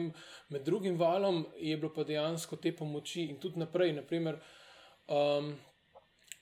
[0.49, 3.93] med drugim valom je bilo pa dejansko te pomoči in tudi naprej.
[3.95, 4.41] Naprimer,
[5.07, 5.53] um,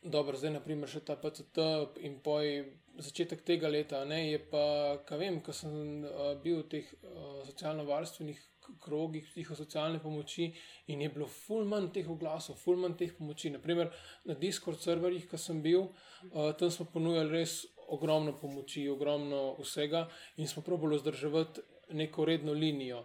[0.02, 1.68] dobro, zdaj naprimer še ta PCT
[2.08, 2.56] in poj
[3.04, 4.64] začetek tega leta, ne, je pa,
[5.08, 8.42] kaj vem, ko sem uh, bil v teh uh, socialno-varstvenih
[8.84, 10.50] krogih, psihosocialne pomoči
[10.88, 13.52] in je bilo ful manj teh oglasov, ful manj teh pomoči.
[13.54, 13.92] Naprimer
[14.30, 15.88] na Discord serverjih, ki sem bil,
[16.32, 17.60] uh, tam smo ponujali res
[17.94, 21.62] ogromno pomoči, ogromno vsega in smo probali vzdrževati
[22.00, 23.04] neko redno linijo.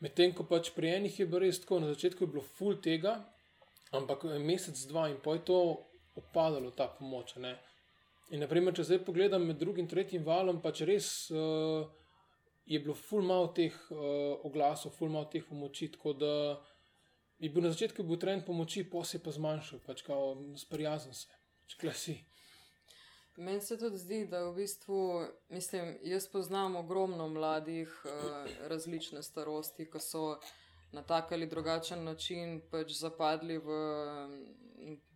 [0.00, 3.18] Medtem ko pač pri enih je bilo res tako, na začetku je bilo ful tega,
[3.92, 5.58] ampak mesec, dva in pol je to
[6.16, 7.36] upadalo, ta pomoč.
[7.36, 7.56] Ne.
[8.30, 11.84] In, naprimer, če zdaj pogledam med drugim in tretjim valom, pač res uh,
[12.70, 13.98] je bilo ful malo teh uh,
[14.46, 15.90] oglasov, ful malo teh pomoči.
[15.90, 16.32] Tako da
[17.38, 21.26] je bil na začetku bil trend pomoči, posebej pa zmanjšal, pač kao sprijazen se,
[21.64, 22.16] pač klasi.
[23.40, 25.00] Meni se tudi zdi, da v bistvu,
[25.48, 30.24] mislim, jaz poznam ogromno mladih uh, različne starosti, ki so
[30.92, 33.78] na tak ali drugačen način pač zapadli v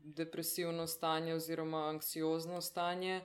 [0.05, 3.21] depresivno stanje oziroma anksiozno stanje.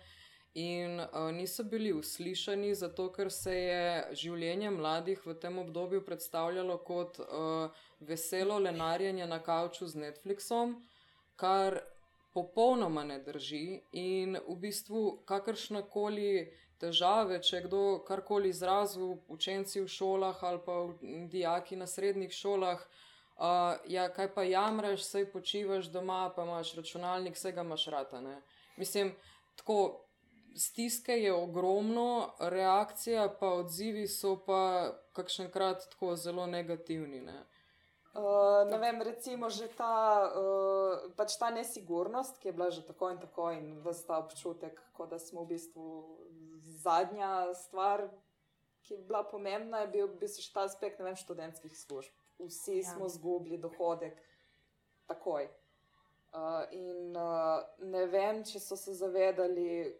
[0.54, 6.78] In uh, niso bili uslišani, zato ker se je življenje mladih v tem obdobju predstavljalo
[6.88, 10.74] kot uh, veselo lenarjenje na kavču z Netflixom,
[11.36, 11.78] kar
[12.34, 13.82] popolnoma ne drži.
[13.92, 16.50] In v bistvu kakršne koli
[16.82, 20.82] težave, če kdo karkoli izrazil, učenci v šolah ali pa
[21.30, 22.82] dijaki na srednjih šolah,
[23.38, 28.22] uh, ja, kaj pa jamraš, sej počivaš doma, pa imaš računalnik, vse ga imaš rata.
[28.22, 28.42] Ne?
[28.82, 29.14] Mislim,
[29.56, 30.09] tako
[30.60, 37.22] stiske je ogromno, reakcija pa odzivi so pa kakšenkrat tako zelo negativni.
[37.22, 37.40] Ne?
[38.14, 43.12] Uh, ne vem, recimo že ta, uh, pač ta nesigurnost, ki je bila že tako
[43.14, 45.86] in tako, in vsta občutek, da smo v bistvu
[46.84, 48.10] zadnja stvar,
[48.84, 52.78] ki je bila pomembna, je bil v bistvu še ta aspekt vem, študentskih služb vsi
[52.78, 52.84] ja.
[52.84, 54.22] smo izgubili dohodek
[55.06, 55.48] takoj.
[56.34, 59.96] Uh, in uh, ne vem, če so se zavedali,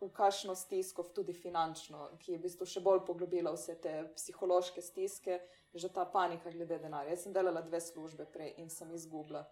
[0.00, 4.82] v kakšno stisko, tudi finančno, ki je v bistvu še bolj poglobila vse te psihološke
[4.82, 5.40] stiske,
[5.74, 7.14] že ta panika glede denarja.
[7.14, 9.42] Jaz sem delala dve službe prej in sem izgubila,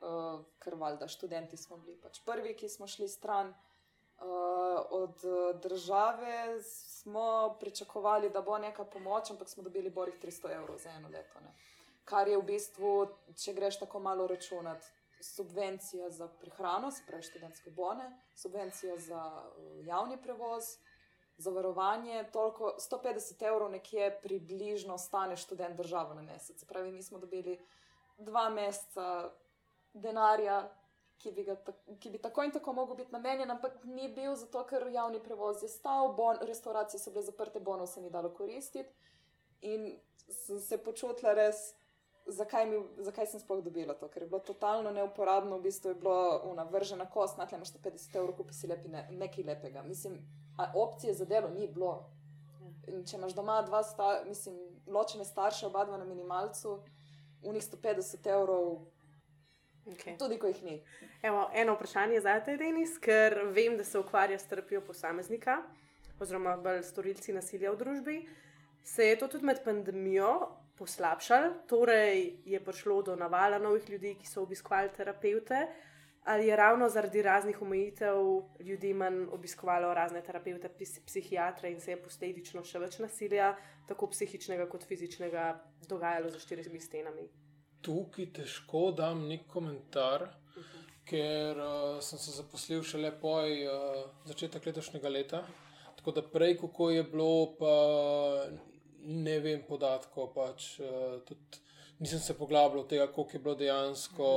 [0.00, 3.54] uh, ker valjda študenti smo bili pač prvi, ki smo šli stran.
[4.18, 5.22] Uh, od
[5.62, 11.08] države smo pričakovali, da bo neka pomoč, ampak smo dobili borih 300 evrov za eno
[11.08, 11.42] leto.
[11.42, 11.54] Ne.
[12.04, 12.92] Kar je v bistvu,
[13.36, 14.86] če greš tako malo računati,
[15.20, 20.64] subvencija za prehrano, se pravi študentske bone, subvencija za uh, javni prevoz,
[21.38, 26.60] zavarovanje, toliko 150 evrov nekje približno stane študent državo na mesec.
[26.60, 27.58] Se pravi, mi smo dobili
[28.18, 29.30] dva meseca
[29.94, 30.68] denarja
[31.18, 34.62] ki bi, ta, ki bi tako in tako mogel biti namenjen, ampak ni bil, zato
[34.66, 38.90] ker javni prevoz je stal, bon, restauracije so bile zaprte, bonov se ni dalo koristiti.
[39.66, 39.90] In
[40.28, 41.72] sem se počutila res,
[42.28, 45.94] zakaj, mi, zakaj sem sploh dobila to, ker je bilo totalno neuporabno, v bistvu je
[45.94, 49.82] bilo navržena kost, na tleh imaš 50 evrov, kupi si lepi ne, nekaj lepega.
[49.82, 50.18] Mislim,
[50.74, 52.10] opcije za delo ni bilo.
[52.88, 56.78] In če imaš doma dva, sta, mislim, ločene starše, oba dva na minimalcu,
[57.42, 58.78] v njih 150 evrov.
[59.88, 60.18] Okay.
[60.18, 60.82] Tudi, ko jih ni.
[61.22, 65.62] Evo, eno vprašanje za te, Denis, ker vem, da se ukvarja s trpijo posameznika,
[66.20, 68.16] oziroma bolj storilci nasilja v družbi.
[68.84, 70.32] Se je to tudi med pandemijo
[70.78, 75.66] poslabšalo, torej je prišlo do navala novih ljudi, ki so obiskovali terapeute,
[76.28, 78.16] ali je ravno zaradi raznih omejitev
[78.60, 80.68] ljudi manj obiskovalo razne terapeute,
[81.06, 83.54] psihiatre in se je posledično še več nasilja,
[83.88, 85.46] tako psihičnega kot fizičnega,
[85.88, 87.28] dogajalo za štirimi stenami.
[87.82, 90.84] Tukaj težko dam nek komentar, uh -huh.
[91.04, 95.42] ker uh, sem se zaposlil šele po uh, začetku letošnjega leta.
[95.96, 97.72] Tako da prej, kako je bilo, pa
[99.08, 100.32] ne vem podatkov.
[100.34, 101.20] Pač, uh,
[101.98, 104.28] nisem se poglabljal v tega, koliko je bilo dejansko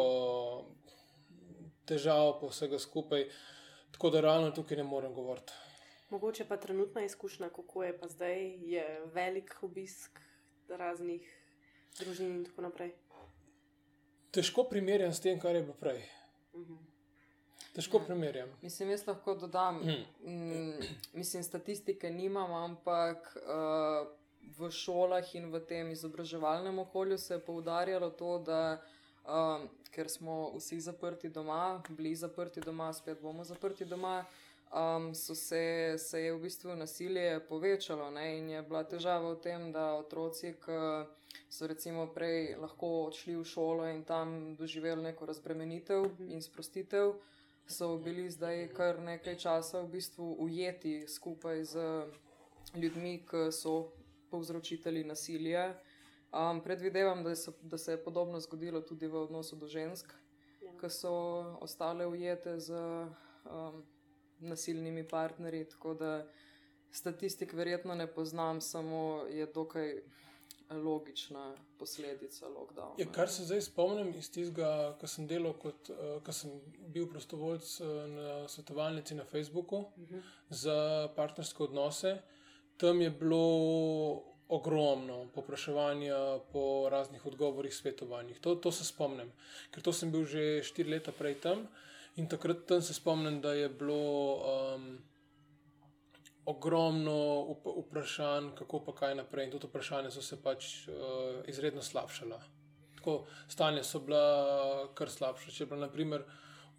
[1.85, 3.27] težav, pa vsega skupaj.
[3.91, 5.53] Tako da realno tukaj ne morem govoriti.
[6.11, 10.19] Mogoče pa trenutna izkušnja, kako je pa zdaj, je velik obisk
[10.67, 11.27] raznih
[11.99, 12.93] družin in tako naprej.
[14.31, 16.01] Težko primerjam s tem, kar je bilo prej.
[16.53, 16.73] Uh mhm.
[16.73, 16.91] -huh.
[17.75, 18.05] Težko ja.
[18.05, 18.49] primerjam.
[18.61, 20.31] Mislim, jaz lahko dodam, mm.
[20.31, 24.07] Mm, mislim, statistike nimam, ampak uh,
[24.57, 28.81] v šolah in v tem izobraževalnem okolju se je poudarjalo to, da
[29.25, 34.25] um, ker smo vsi zaprti doma, bili zaprti doma, spet bomo zaprti doma,
[34.73, 38.37] um, se, se je v bistvu nasilje povečalo ne?
[38.37, 40.79] in je bila težava v tem, da otroci, ki
[41.49, 47.15] so recimo prej lahko odšli v šolo in tam doživeli neko razbremenitev in sprostitev.
[47.67, 51.75] So bili zdaj kar nekaj časa v bistvu ujeti skupaj z
[52.75, 53.91] ljudmi, ki so
[54.31, 55.73] povzročitelji nasilja.
[56.31, 60.13] Um, predvidevam, da, so, da se je podobno zgodilo tudi v odnosu do žensk,
[60.61, 60.71] ja.
[60.79, 61.11] ki so
[61.61, 63.83] ostale ujete z um,
[64.39, 65.65] nasilnimi partnerji.
[65.69, 66.27] Tako da
[66.91, 70.01] statistik verjetno ne poznam, samo je dokaj
[70.69, 72.95] logična posledica lockdowna.
[72.97, 76.61] Ja, kar se zdaj spomnim iz tistega, ko sem delal, kot uh, sem
[76.93, 80.15] bil prostovoljc uh, na svetovalnici na Facebooku uh mhm.
[80.15, 80.21] -huh.
[80.49, 82.21] za partnerske odnose
[82.81, 83.43] tam je bilo
[84.51, 88.39] ogromno popraševanja po raznih odgovorih, svetovanjih.
[88.39, 89.29] To, to se spomnim,
[89.71, 91.67] ker to sem bil že štiri leta prej tam
[92.19, 94.01] in takrat tam se spomnim, da je bilo
[94.35, 94.97] um,
[96.45, 99.45] ogromno vprašanj, kako pa kaj naprej.
[99.45, 102.41] In tudi vprašanja so se pač uh, izredno slabšala.
[102.97, 105.51] Tako stanje so bila kar slabša.
[105.51, 106.25] Če je bilo, naprimer,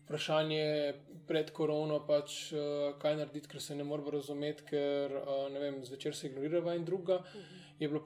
[0.04, 0.94] vprašanje
[1.26, 6.16] pred korono, pač, uh, kaj narediti, ker se ne moremo razumeti, ker uh, vem, zvečer
[6.16, 7.16] se ignorira in druga.
[7.16, 7.88] Uh -huh.
[7.88, 8.00] bilo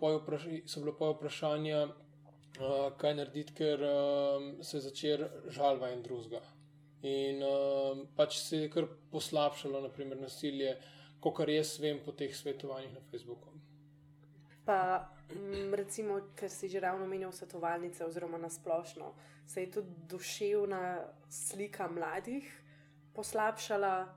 [0.67, 6.41] so bilo pa vprašanja, uh, kaj narediti, ker um, se začer žalva in druga.
[7.03, 10.77] In uh, pač se je kar poslabšalo, naprimer, nasilje,
[11.21, 13.56] kot jaz vem po teh svetovanjih na Facebooku.
[14.67, 19.13] Pa, mm, recimo, ker si že ravno omenil svetovalnice, oziroma na splošno,
[19.47, 22.63] se je tudi duševna slika mladih
[23.15, 24.09] poslabšala,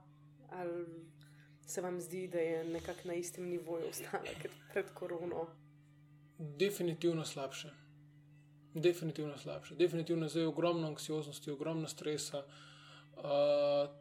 [0.50, 0.86] ali
[1.66, 5.46] se vam zdi, da je nekako na istem nivoju ostala kot pred korono?
[6.38, 7.70] Definitivno slabše.
[8.74, 9.74] Definitivno slabše.
[9.74, 13.24] Definitivno je ogromno anksioznosti, ogromno stresa, uh,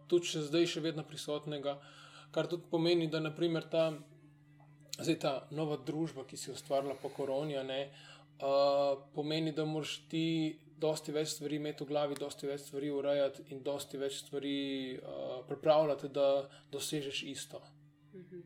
[0.07, 1.77] tudi še zdaj, še vedno prisotnega,
[2.31, 3.91] kar tudi pomeni, da naprimer ta,
[5.03, 7.79] zdaj, ta nova družba, ki se je ustvarila po koroni, ne,
[8.41, 13.49] uh, pomeni, da moraš ti dosti več stvari imeti v glavi, dosti več stvari urejati
[13.53, 14.55] in dosti več stvari
[14.95, 16.29] uh, pripravljati, da
[16.71, 17.61] dosežeš isto.
[18.13, 18.45] Mhm.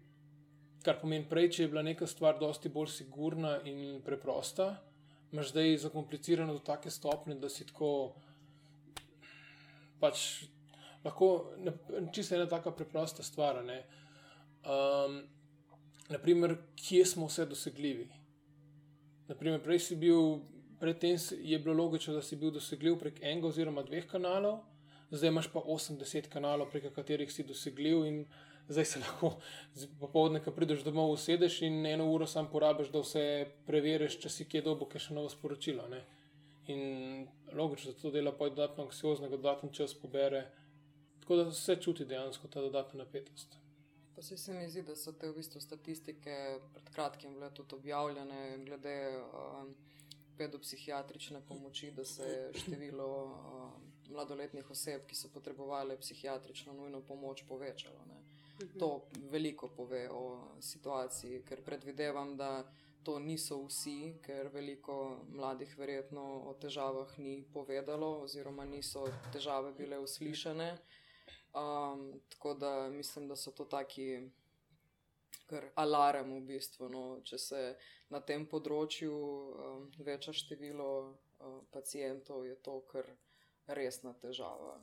[0.83, 4.73] Kar pomeni, prej, če je bila neka stvar dosti bolj sigurna in preprosta,
[5.31, 7.91] imaš zdaj zakomplicirano do take stopne, da si tako
[10.01, 10.43] pač
[11.03, 11.29] lahko
[12.13, 13.61] čisto ena taka preprosta stvar.
[13.63, 15.23] Um,
[16.09, 18.09] naprimer, kje smo vse dosegljivi.
[19.27, 20.41] Naprimer, prej si bil
[20.83, 24.57] predtem je bilo logično, da si bil dosegljiv prek enega oziroma dveh kanalov,
[25.11, 28.17] zdaj imaš pa 80 kanalov, prek katerih si dosegljiv in
[28.67, 29.29] zdaj se lahko
[30.01, 33.23] popoldne, ko prideš domov, usedeš in eno uro sam porabiš, da vse
[33.67, 35.87] preveriš, če si kje dobo, kaj še novo sporočilo.
[35.91, 36.03] Ne?
[36.73, 36.83] In
[37.55, 40.49] logično, da to dela pa dodatno anksiozno, da dodatno čas pobere.
[41.23, 43.62] Tako da se čuti dejansko ta dodatna napetost.
[44.15, 46.35] Pa se mi zdi, da so te v bistvu statistike
[46.73, 48.99] pred kratkim bile tudi objavljene glede.
[49.33, 49.73] Uh,
[50.37, 53.71] pedopsihiatrične pomoči, da se je število uh,
[54.09, 58.05] mladoletnih oseb, ki so potrebovali psihiatrično nujno pomoč, povečalo.
[58.07, 58.21] Ne.
[58.79, 60.23] To veliko pove o
[60.61, 62.63] situaciji, ker predvidevam, da
[63.03, 69.99] to niso vsi, ker veliko mladih verjetno o težavah ni povedalo, oziroma niso težave bile
[69.99, 70.69] uslišane.
[71.53, 74.29] Um, tako da mislim, da so to taki
[75.45, 76.89] kar alarm v bistvu.
[76.89, 77.61] No, če se
[78.09, 83.09] na tem področju um, veča število uh, pacijentov, je to kar
[83.67, 84.79] resna težava.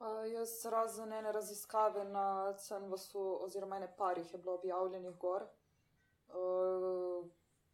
[0.00, 5.48] Uh, jaz razen ene raziskave na CNVS-u, oziroma ene parih je bilo objavljenih gor.
[6.30, 7.26] Uh,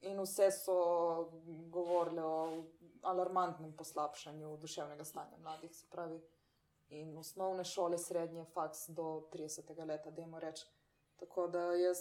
[0.07, 0.79] in vse so
[1.73, 2.65] govorile o
[3.07, 6.19] alarmantnem poslabšanju duševnega stanja mladih, se pravi,
[6.89, 9.87] in osnovne šole, srednje, faks do 30.
[9.87, 10.69] leta, da jim rečem.
[11.17, 11.99] Tako da jaz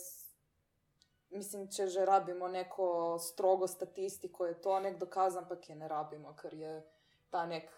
[1.30, 6.36] mislim, če že rabimo neko strogo statistiko, je to nek dokaz, ampak je ne rabimo,
[6.42, 6.74] ker je
[7.30, 7.72] ta nek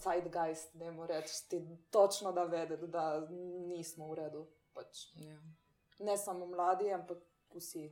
[0.00, 4.46] zeitgeist, da jim rečemo, točno da vedeti, da nismo v redu.
[4.76, 5.06] Pač.
[5.20, 5.38] Ja.
[5.98, 7.18] Ne samo mladi, ampak
[7.54, 7.88] vsi.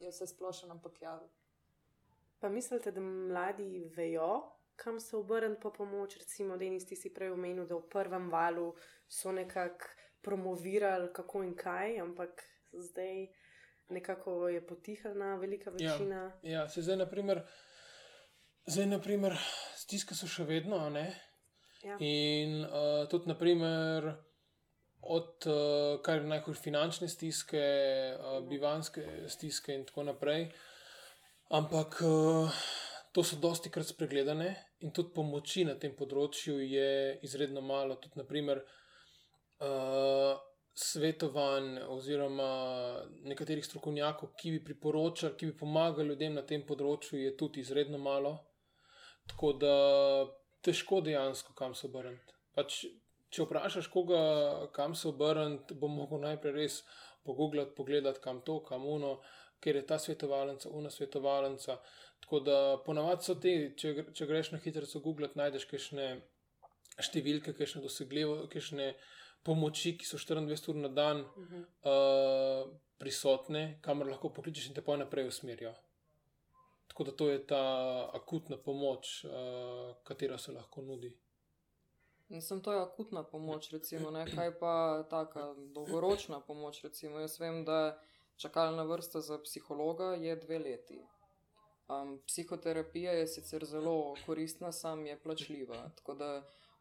[0.00, 1.16] Je vse splošno, ampak ja.
[2.40, 4.42] Pa mislite, da mladi vejo,
[4.76, 6.16] kam se obrniti po pomoč?
[6.16, 8.74] Recimo, da nisi si prej omenil, da v prvem valu
[9.08, 9.86] so nekako
[10.22, 13.26] promovirali, kako in kaj, ampak zdaj
[13.88, 16.32] nekako je potihnjena velika Ja, večina.
[16.42, 17.42] ja se zdaj, naprimer,
[18.66, 19.36] zdaj, naprimer,
[19.76, 20.80] stiske so še vedno?
[21.84, 21.96] Ja.
[22.00, 24.14] In uh, tudi, naprimer,
[25.02, 27.62] od uh, kar najhujše finančne stiske,
[28.18, 30.48] uh, bivanske stiske in tako naprej.
[31.54, 32.50] Ampak uh,
[33.16, 34.50] to so dosti krat spregledane
[34.84, 36.88] in tudi pomoči na tem področju je
[37.24, 37.94] izredno malo.
[37.96, 38.60] Tudi, naprimer,
[39.64, 40.34] uh,
[40.76, 42.48] svetovanj oziroma
[43.24, 47.96] nekaterih strokovnjakov, ki bi priporočali, ki bi pomagali ljudem na tem področju, je tudi izredno
[47.96, 48.34] malo.
[49.32, 49.72] Tako da
[50.68, 52.36] težko dejansko kam se obrniti.
[52.52, 52.82] Pač,
[53.32, 54.20] če vprašaš koga,
[54.76, 56.82] kam se obrniti, bo mogel najprej res
[57.24, 59.16] pogooglati, pogledati, kam to, kam uno,
[59.60, 61.78] ker je ta svetovalnica, una svetovalnica.
[62.20, 66.06] Tako da ponavadi so te, če, če greš na hitro googlati, najdeš kakšne
[66.98, 68.94] številke, kakšne dosegljivo, kakšne
[69.44, 71.60] pomoči, ki so 24 ur na dan Mhm.
[71.84, 75.74] uh, prisotne, kamor lahko pokličeš in te pa naprej usmerijo.
[76.88, 77.60] Tako da to je ta
[78.14, 81.12] akutna pomoč, uh, katera se lahko nudi.
[82.28, 84.24] Mislim, to je akutna pomoč, recimo, ne?
[84.34, 86.82] kaj pa taka dolgoročna pomoč.
[86.82, 87.20] Recimo.
[87.20, 87.98] Jaz vem, da
[88.36, 91.00] čakalna vrsta za psihologa je dve leti.
[91.88, 95.90] Um, psihoterapija je sicer zelo koristna, sam je plačljiva.
[95.96, 96.30] Tako da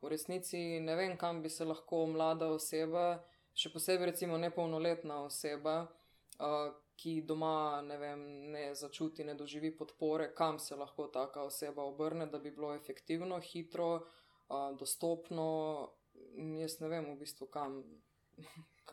[0.02, 3.20] v resnici ne vem, kam bi se lahko mlada oseba,
[3.54, 10.32] še posebej recimo nepolnoletna oseba, uh, ki doma ne, vem, ne začuti, ne doživi podpore,
[10.36, 15.48] kam se lahko taka oseba obrne, da bi bilo efektivno, hitro, uh, dostopno.
[16.60, 17.82] Jaz ne vem, v bistvu, kam,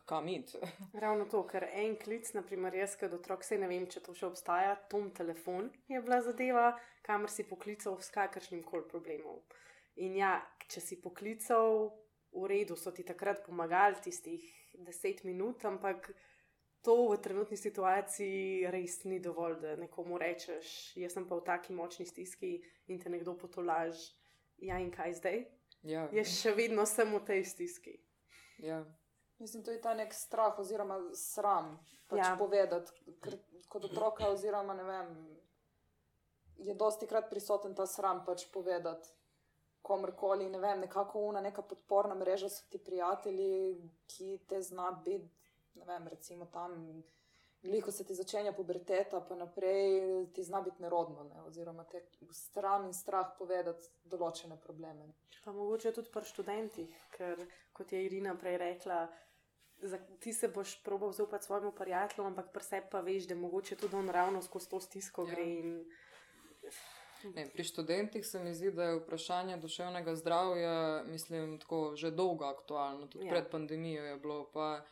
[0.05, 0.59] kam iti.
[0.93, 4.27] Ravno to, ker en klic, naprimer, jaz kot otrok, se ne vem, če to še
[4.29, 6.73] obstaja, tom telefon je bila zadeva,
[7.07, 9.41] kamor si poklical s kakršnim koli problemom.
[10.03, 10.35] In ja,
[10.69, 11.93] če si poklical,
[12.33, 14.45] v redu so ti takrat pomagali tistih
[14.87, 16.09] deset minut, ampak
[16.83, 21.77] to v trenutni situaciji res ni dovolj, da nekomu rečeš, jaz sem pa v taki
[21.77, 22.57] močni stiski
[22.91, 24.01] in te nekdo potolaž.
[24.63, 25.39] Ja, in kaj zdaj?
[25.83, 27.97] Ja, Jaz še vedno sem v tej stiski.
[28.63, 28.83] ja.
[29.43, 31.73] Mislim, to je ta nek strah oziroma sram
[32.07, 32.37] pač Ja.
[32.39, 32.93] povedati.
[33.21, 33.39] Ker
[33.69, 35.09] kot otroka, oziroma ne vem,
[36.57, 39.09] je dosti krat prisoten ta sram pač povedati
[39.83, 40.47] komorkoli.
[40.51, 45.85] Ne vem, nekako una neka podporna mreža so ti prijatelji, ki te zna biti, ne
[45.85, 47.03] vem, recimo tam.
[47.63, 50.01] Veliko se ti začenja puberteta, pa naprej
[50.35, 51.43] ti zna biti nerodno, ne?
[51.43, 55.13] oziroma te stran in strah povedati določene probleme.
[55.45, 57.39] Pa mogoče tudi pri študentih, ker
[57.73, 59.32] kot je Irina prej rekla, za,
[60.21, 63.97] ti se boš probal zaupati svojemu prijatelju, ampak pri sebi pa veš, da mogoče tudi
[63.97, 65.35] on ravno skozi to stisko Ja.
[65.35, 65.43] gre.
[65.45, 65.85] In,
[67.25, 70.73] Ne, pri študentih se mi zdi, da je vprašanje duševnega zdravja,
[71.05, 73.31] mislim, tako že dolgo aktualno, tudi Ja.
[73.31, 74.51] pred pandemijo je bilo.
[74.53, 74.85] Pa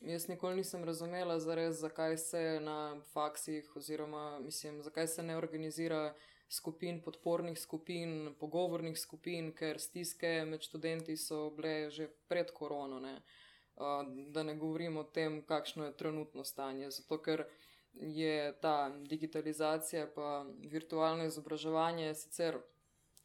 [0.00, 6.14] jaz nikoli nisem razumela, zares, zakaj se na faksih, oziroma mislim, zakaj se ne organizira
[6.48, 13.00] skupin, podpornih skupin, pogovornih skupin, ker stiske med študenti so bile že pred korono.
[13.00, 13.22] Ne.
[13.78, 16.90] Uh, da ne govorim o tem, kakšno je trenutno stanje.
[16.90, 17.44] Zato, ker
[17.94, 22.58] je ta digitalizacija in virtualno izobraževanje sicer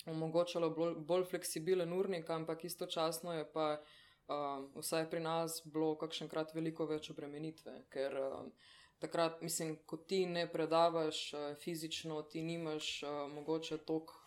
[0.05, 4.35] omogočalo bolj, bolj fleksibilen urnik, ampak istočasno je pa uh,
[4.75, 10.45] vsaj pri nas bilo kakšenkrat veliko več obremenitve, ker uh, takrat, mislim, ko ti ne
[10.51, 14.19] predavaš uh, fizično, ti nimaš uh, mogoče toliko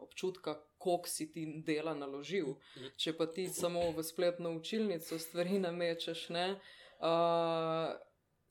[0.00, 2.54] občutka, koliko si ti dela naložil.
[2.98, 6.46] Če pa ti samo v spletno učilnico stvari namečeš, ne,
[6.98, 7.92] uh,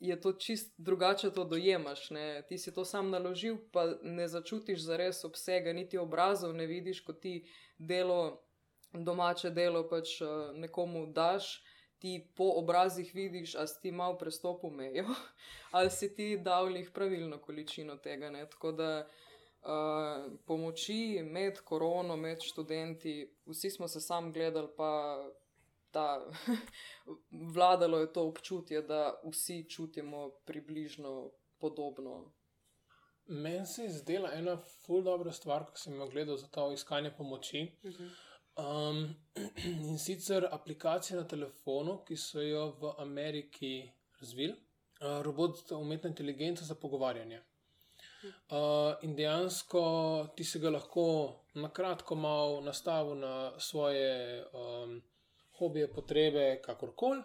[0.02, 2.08] je to čist drugače to dojemaš.
[2.16, 2.28] Ne.
[2.50, 7.14] Ti si to sam naložil, pa ne začutiš zares obsega, niti obrazov ne vidiš, ko
[7.14, 7.42] ti
[7.78, 8.42] delo,
[8.94, 11.60] domače delo pač uh, nekomu daš
[12.02, 15.06] ti po obrazih vidiš, ali si ti malo prestopil mejo,
[15.78, 18.30] ali si ti dal jih pravilno količino tega.
[18.30, 18.50] Ne?
[18.50, 19.08] Tako da
[19.62, 24.92] uh, pomoči med korono, med študenti, vsi smo se sam gledali, pa
[25.92, 26.26] ta,
[27.54, 32.32] vladalo je to občutje, da vsi čutimo približno podobno.
[33.26, 37.12] Meni se je zdela ena ful dobra stvar, ko sem jo gledal za to iskanje
[37.18, 37.72] pomoči.
[37.84, 37.92] Uh.
[37.92, 38.10] -huh.
[38.56, 39.16] Um,
[39.64, 46.10] in sicer aplikacija na telefonu, ki so jo v Ameriki razvili, uh, robot za umetno
[46.10, 47.42] inteligenco za pogovarjanje.
[48.22, 49.82] Uh, in dejansko
[50.36, 51.06] ti se ga lahko
[51.54, 55.02] na kratko malo nastavi na svoje um,
[55.58, 57.24] hobije, potrebe, kakorkoli.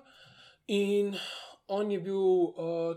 [0.66, 1.14] In
[1.68, 2.96] on je bil uh,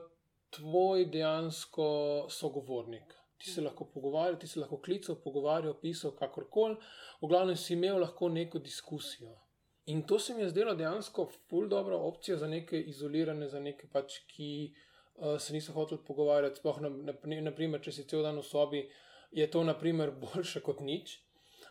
[0.49, 1.87] tvoj dejansko
[2.29, 6.75] sogovornik ti se lahko pogovarjal, ti se lahko klical, pogovarjal, pisal, kakorkoli,
[7.21, 9.31] v glavnem si imel lahko neko diskusijo.
[9.85, 13.87] In to se mi je zdelo dejansko ful dobro opcija za neke izolirane, za neke
[13.93, 14.88] pač, ki uh,
[15.39, 16.59] se niso hoteli pogovarjati.
[16.59, 18.83] Sploh, na, na, naprimer, če si cel dan v sobi,
[19.31, 19.63] je to
[20.23, 21.19] boljše kot nič.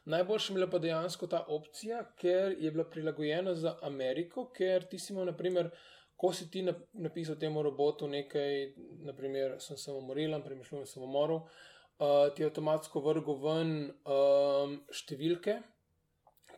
[0.09, 5.13] Najboljša je pa dejansko ta opcija, ker je bila prilagojena za Ameriko, ker ti si
[5.13, 5.71] imel, naprimer,
[6.17, 8.73] ko si ti napisal temu robotu nekaj,
[9.05, 15.59] naprimer, sem se umoril, premišljujem se umoril, uh, ti je avtomatsko vrgel ven um, številke,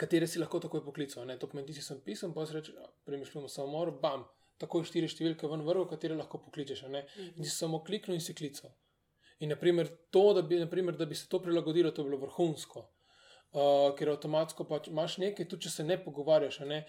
[0.00, 1.26] katere si lahko takoj poklical.
[1.26, 1.36] Ne?
[1.38, 2.72] To pomeni, ti si sem pisal, pa si reče,
[3.04, 4.24] premišljujem se umoril, bam,
[4.60, 6.84] takoj štiri številke ven vrgel, katere lahko pokličeš.
[6.90, 8.72] In si samo kliknil in si klical.
[9.40, 12.84] In naprimer, to, da bi, naprimer, da bi se to prilagodilo, to bi bilo vrhunsko.
[13.50, 16.60] Uh, ker avtomatsko pač imaš nekaj, tudi če se ne pogovarjaš.
[16.68, 16.84] Ne?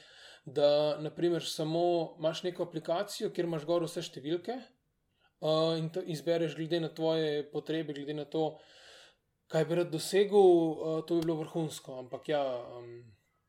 [0.46, 1.84] Da naprimer, samo
[2.20, 7.96] imaš neko aplikacijo, kjer imaš gor vse številke uh, in izbereš glede na tvoje potrebe,
[7.98, 8.60] glede na to,
[9.52, 11.98] kaj bi rad dosegel, uh, to bi bilo vrhunsko.
[12.04, 12.44] Ampak ja,
[12.78, 12.94] um,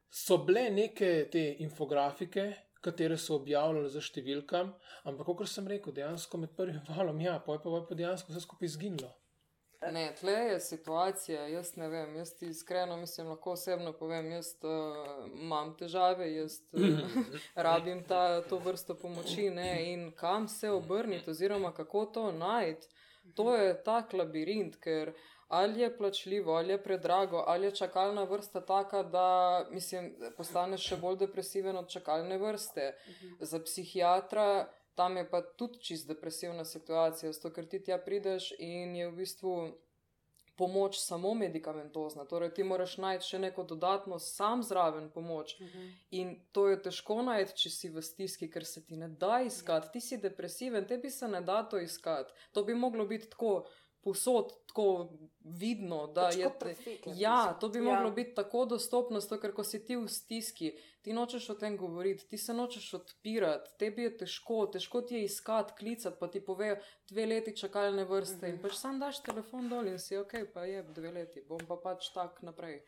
[0.08, 2.52] so bile neke te infografike.
[2.82, 4.72] Katere so objavljali za številkami,
[5.06, 8.42] ampak, kot sem rekel, dejansko med prvim valom, ja, pa je pa, pa dejansko vse
[8.46, 9.12] skupaj izginilo.
[9.90, 14.52] Ne, tle je situacija, jaz ne vem, jaz ti iskreno mislim, lahko osebno povem, jaz
[14.62, 17.16] uh, imam težave, jaz uh,
[17.66, 22.86] rabim ta, to vrsto pomoči ne, in kam se obrniti, oziroma kako to najti.
[23.34, 25.12] To je tak labirint, ker
[25.52, 29.26] ali je plačljivo, ali je predrago, ali je čakalna vrsta taka, da
[29.70, 32.94] mislim, postaneš še bolj depresiven od čakalne vrste.
[33.40, 34.46] Za psihiatra
[34.94, 39.16] tam je pa tudi čist depresivna situacija, zato ker ti tja prideš in je v
[39.20, 39.56] bistvu
[40.56, 42.24] pomoč samo medicamentozna.
[42.24, 45.56] Torej, ti moraš najti še neko dodatno, sam zraven pomoč.
[45.60, 45.78] Uh mhm.
[45.78, 45.92] -huh.
[46.10, 49.92] In to je težko najti, če si v stiski, ker se ti ne da iskati.
[49.92, 52.32] Ti si depresiven, tebi se ne da to iskati.
[52.52, 53.66] To bi moglo biti tako
[54.04, 55.08] posod tako
[55.40, 56.50] vidno, da Pač je
[57.04, 57.12] to.
[57.16, 57.84] Ja, to bi ja.
[57.84, 60.72] moglo biti tako dostopno, zato, ker ko si ti v stiski,
[61.02, 65.24] ti nočeš o tem govoriti, ti se nočeš odpirati, tebi je težko, težko ti je
[65.24, 66.76] iskati, klicati, pa ti povejo
[67.10, 68.48] dve leti čakalne vrste mm -hmm.
[68.48, 68.62] in mhm.
[68.62, 72.12] pač sam daš telefon dol in si ok, pa je dve leti, bom pa pač
[72.14, 72.82] tak naprej.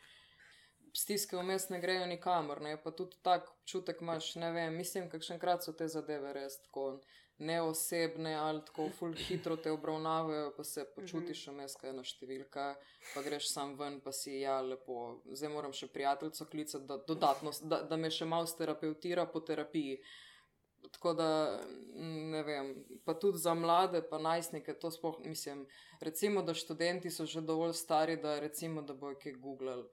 [0.96, 2.82] Stiske vmes ne grejo nikamor, ne?
[2.82, 7.00] pa tudi tak čutek imaš, ne vem, mislim, kakšenkrat so te zadeve res tako
[7.38, 11.56] neosebne ali tako ful hitro te obravnavajo, pa se počutiš mhm.
[11.56, 12.66] vmes, kaj je ena številka,
[13.14, 15.20] pa greš sam ven, pa si ja, lepo.
[15.32, 19.98] Zdaj moram še prijateljico klicati, da, dodatno, da, da me še malo sterapeutira po terapiji.
[20.92, 21.28] Tako da
[21.96, 22.70] ne vem,
[23.08, 25.64] pa tudi za mlade, pa najstnike, to sploh mislim.
[26.04, 29.88] Recimo, da študenti so že dovolj stari, da recimo, da bojo kaj googlali.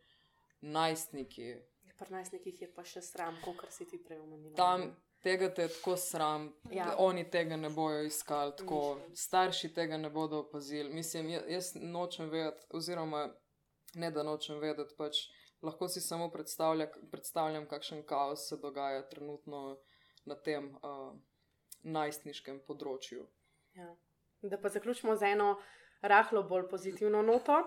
[0.62, 1.48] Najstniki.
[1.88, 4.54] Ja, pri najstnikih je pa še sram, kot si ti prej omenil.
[4.60, 4.92] Tam,
[5.24, 6.96] tega te je tako sram, ja.
[6.98, 10.94] oni tega ne bojo iskali, tako starši tega ne bodo opazili.
[10.94, 13.30] Mislim, jaz nočem vedeti, oziroma
[13.94, 15.18] ne da nočem vedeti, pač
[15.62, 19.78] lahko si samo predstavlja, predstavljam, kakšen kaos se dogaja trenutno
[20.26, 21.14] na tem uh,
[21.84, 23.28] najstniškem področju.
[23.78, 23.94] Ja.
[24.42, 25.56] Da pa zaključimo z eno
[26.02, 27.62] rahlo bolj pozitivno noto.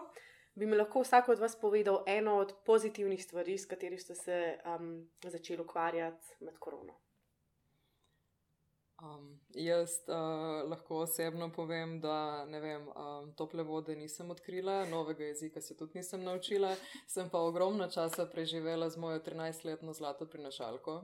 [0.55, 4.37] Bi mi lahko vsak od vas povedal eno od pozitivnih stvari, s katerimi ste se
[4.67, 6.95] um, začeli ukvarjati med korono?
[9.05, 15.61] Um, jaz uh, lahko osebno povem, da vem, um, tople vode nisem odkrila, novega jezika
[15.61, 16.71] se tudi nisem naučila,
[17.07, 20.95] sem pa ogromno časa preživela z mojo 13-letno zlato prinašalko,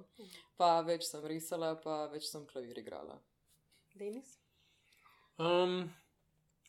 [0.56, 3.18] pa več sem risala, pa več sem klavir igrala.
[3.94, 4.38] Denis?
[5.36, 5.90] Um,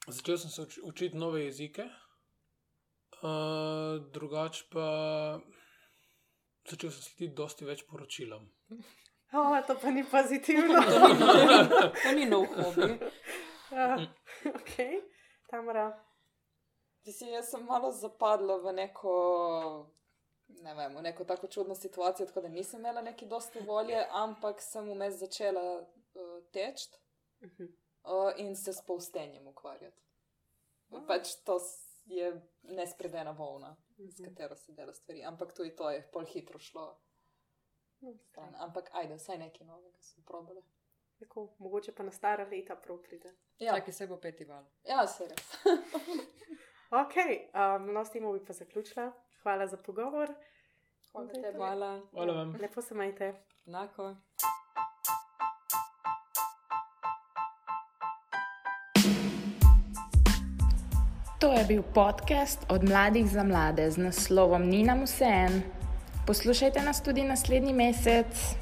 [0.07, 1.85] začel sem se uč učiti nove jezike.
[3.21, 4.89] Uh, drugač pa
[6.67, 8.49] začel sem slediti dosti več poročilom.
[9.33, 10.81] Oh, to pa ni pozitivno.
[11.95, 12.99] To ni nov hobi.
[13.71, 14.01] uh,
[14.45, 14.73] ok,
[15.49, 16.03] Tamara.
[17.03, 19.13] Si, jaz sem malo zapadla v neko,
[20.59, 24.61] ne vem, v neko tako čudno situacijo, tako da nisem imela neki dosti volje, ampak
[24.61, 25.87] sem vmes začela uh,
[26.51, 26.89] teči
[27.41, 27.63] Mhm.
[28.03, 30.01] uh, in se s povstenjem ukvarjati.
[31.07, 31.57] Pač to
[32.05, 32.27] je
[32.63, 34.27] nespredena volna, s Mhm.
[34.27, 36.99] katero se dela stvari, ampak tudi to je pol hitro šlo.
[38.21, 38.55] Stran.
[38.57, 40.61] Ampak ajde, vsaj nekaj novega sem probala.
[41.19, 43.33] Tako, mogoče pa na stara leta prav pride.
[43.59, 44.65] Ja, Čakaj, se bo peti val.
[44.83, 45.51] ja se res.
[46.93, 47.13] Ok,
[47.55, 49.11] um, no, s tem bi pa zaključila.
[49.43, 50.33] Hvala za pogovor.
[51.11, 51.53] Hvala Da je tebi.
[51.53, 51.57] to.
[51.57, 52.01] Hvala.
[52.11, 52.55] Hvala vam.
[52.61, 53.33] Lepo se majte.
[53.67, 54.15] Enako.
[61.39, 65.80] To je bil podcast od mladih za mlade z naslovom Ni nam vse en.
[66.31, 68.60] Poslušajte nas tudi naslednji mesec.